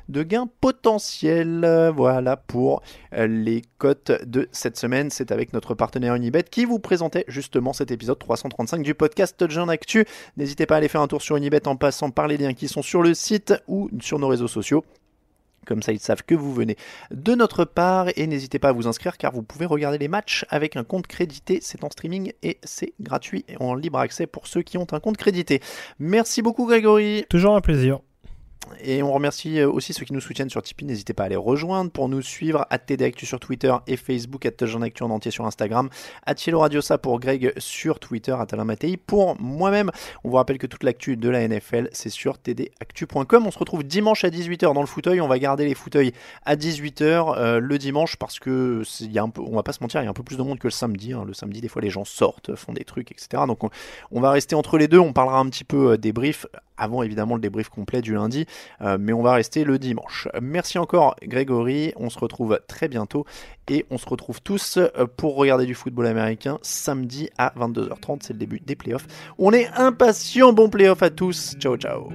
[0.09, 1.63] de gain potentiel.
[1.63, 2.81] Euh, Voilà pour
[3.13, 5.09] euh, les cotes de cette semaine.
[5.09, 9.69] C'est avec notre partenaire Unibet qui vous présentait justement cet épisode 335 du podcast Touchdown
[9.69, 10.05] Actu.
[10.37, 12.67] N'hésitez pas à aller faire un tour sur Unibet en passant par les liens qui
[12.67, 14.83] sont sur le site ou sur nos réseaux sociaux.
[15.69, 16.77] Comme ça, ils savent que vous venez
[17.11, 20.43] de notre part et n'hésitez pas à vous inscrire car vous pouvez regarder les matchs
[20.49, 21.59] avec un compte crédité.
[21.61, 24.99] C'est en streaming et c'est gratuit et en libre accès pour ceux qui ont un
[24.99, 25.61] compte crédité.
[25.99, 27.23] Merci beaucoup Grégory.
[27.29, 27.99] Toujours un plaisir.
[28.83, 30.85] Et on remercie euh, aussi ceux qui nous soutiennent sur Tipeee.
[30.85, 32.65] N'hésitez pas à les rejoindre pour nous suivre.
[32.69, 35.89] à TDActu sur Twitter et Facebook, à Actu en entier sur Instagram,
[36.25, 39.91] à Cielo Radiosa pour Greg sur Twitter, à Mattei pour moi-même.
[40.23, 43.47] On vous rappelle que toute l'actu de la NFL, c'est sur tdactu.com.
[43.47, 45.21] On se retrouve dimanche à 18h dans le fauteuil.
[45.21, 46.13] On va garder les fauteuils
[46.45, 49.81] à 18h euh, le dimanche parce que y a un peu, on va pas se
[49.81, 51.13] mentir, il y a un peu plus de monde que le samedi.
[51.13, 51.23] hein.
[51.25, 53.43] Le samedi, des fois, les gens sortent, font des trucs, etc.
[53.47, 53.69] Donc on,
[54.11, 54.99] on va rester entre les deux.
[54.99, 56.45] On parlera un petit peu euh, débrief
[56.79, 58.45] avant évidemment le débrief complet du lundi.
[58.81, 60.27] Euh, mais on va rester le dimanche.
[60.41, 63.25] Merci encore Grégory, on se retrouve très bientôt
[63.67, 68.33] et on se retrouve tous euh, pour regarder du football américain samedi à 22h30, c'est
[68.33, 69.07] le début des playoffs.
[69.37, 72.09] On est impatients, bon playoff à tous, ciao ciao.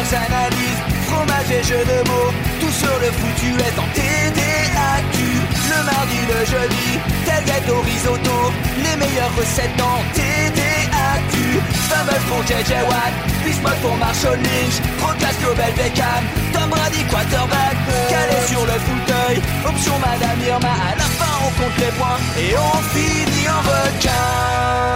[0.00, 4.69] Les analyses, fromage et de mots, tout sur le foutu est en
[5.90, 6.88] mardi, le jeudi,
[7.26, 8.38] tel gâteau risotto,
[8.84, 11.32] les meilleures recettes dans TDAQ.
[11.90, 13.14] Fameux pour JJ Watt,
[13.44, 16.22] Bismuth pour Marshall Lynch, Rocas Global Beckham,
[16.52, 17.76] Tom Brady quarterback,
[18.08, 22.54] calé sur le fauteuil, option Madame Irma, à la fin on compte les points et
[22.56, 24.90] on finit en requin.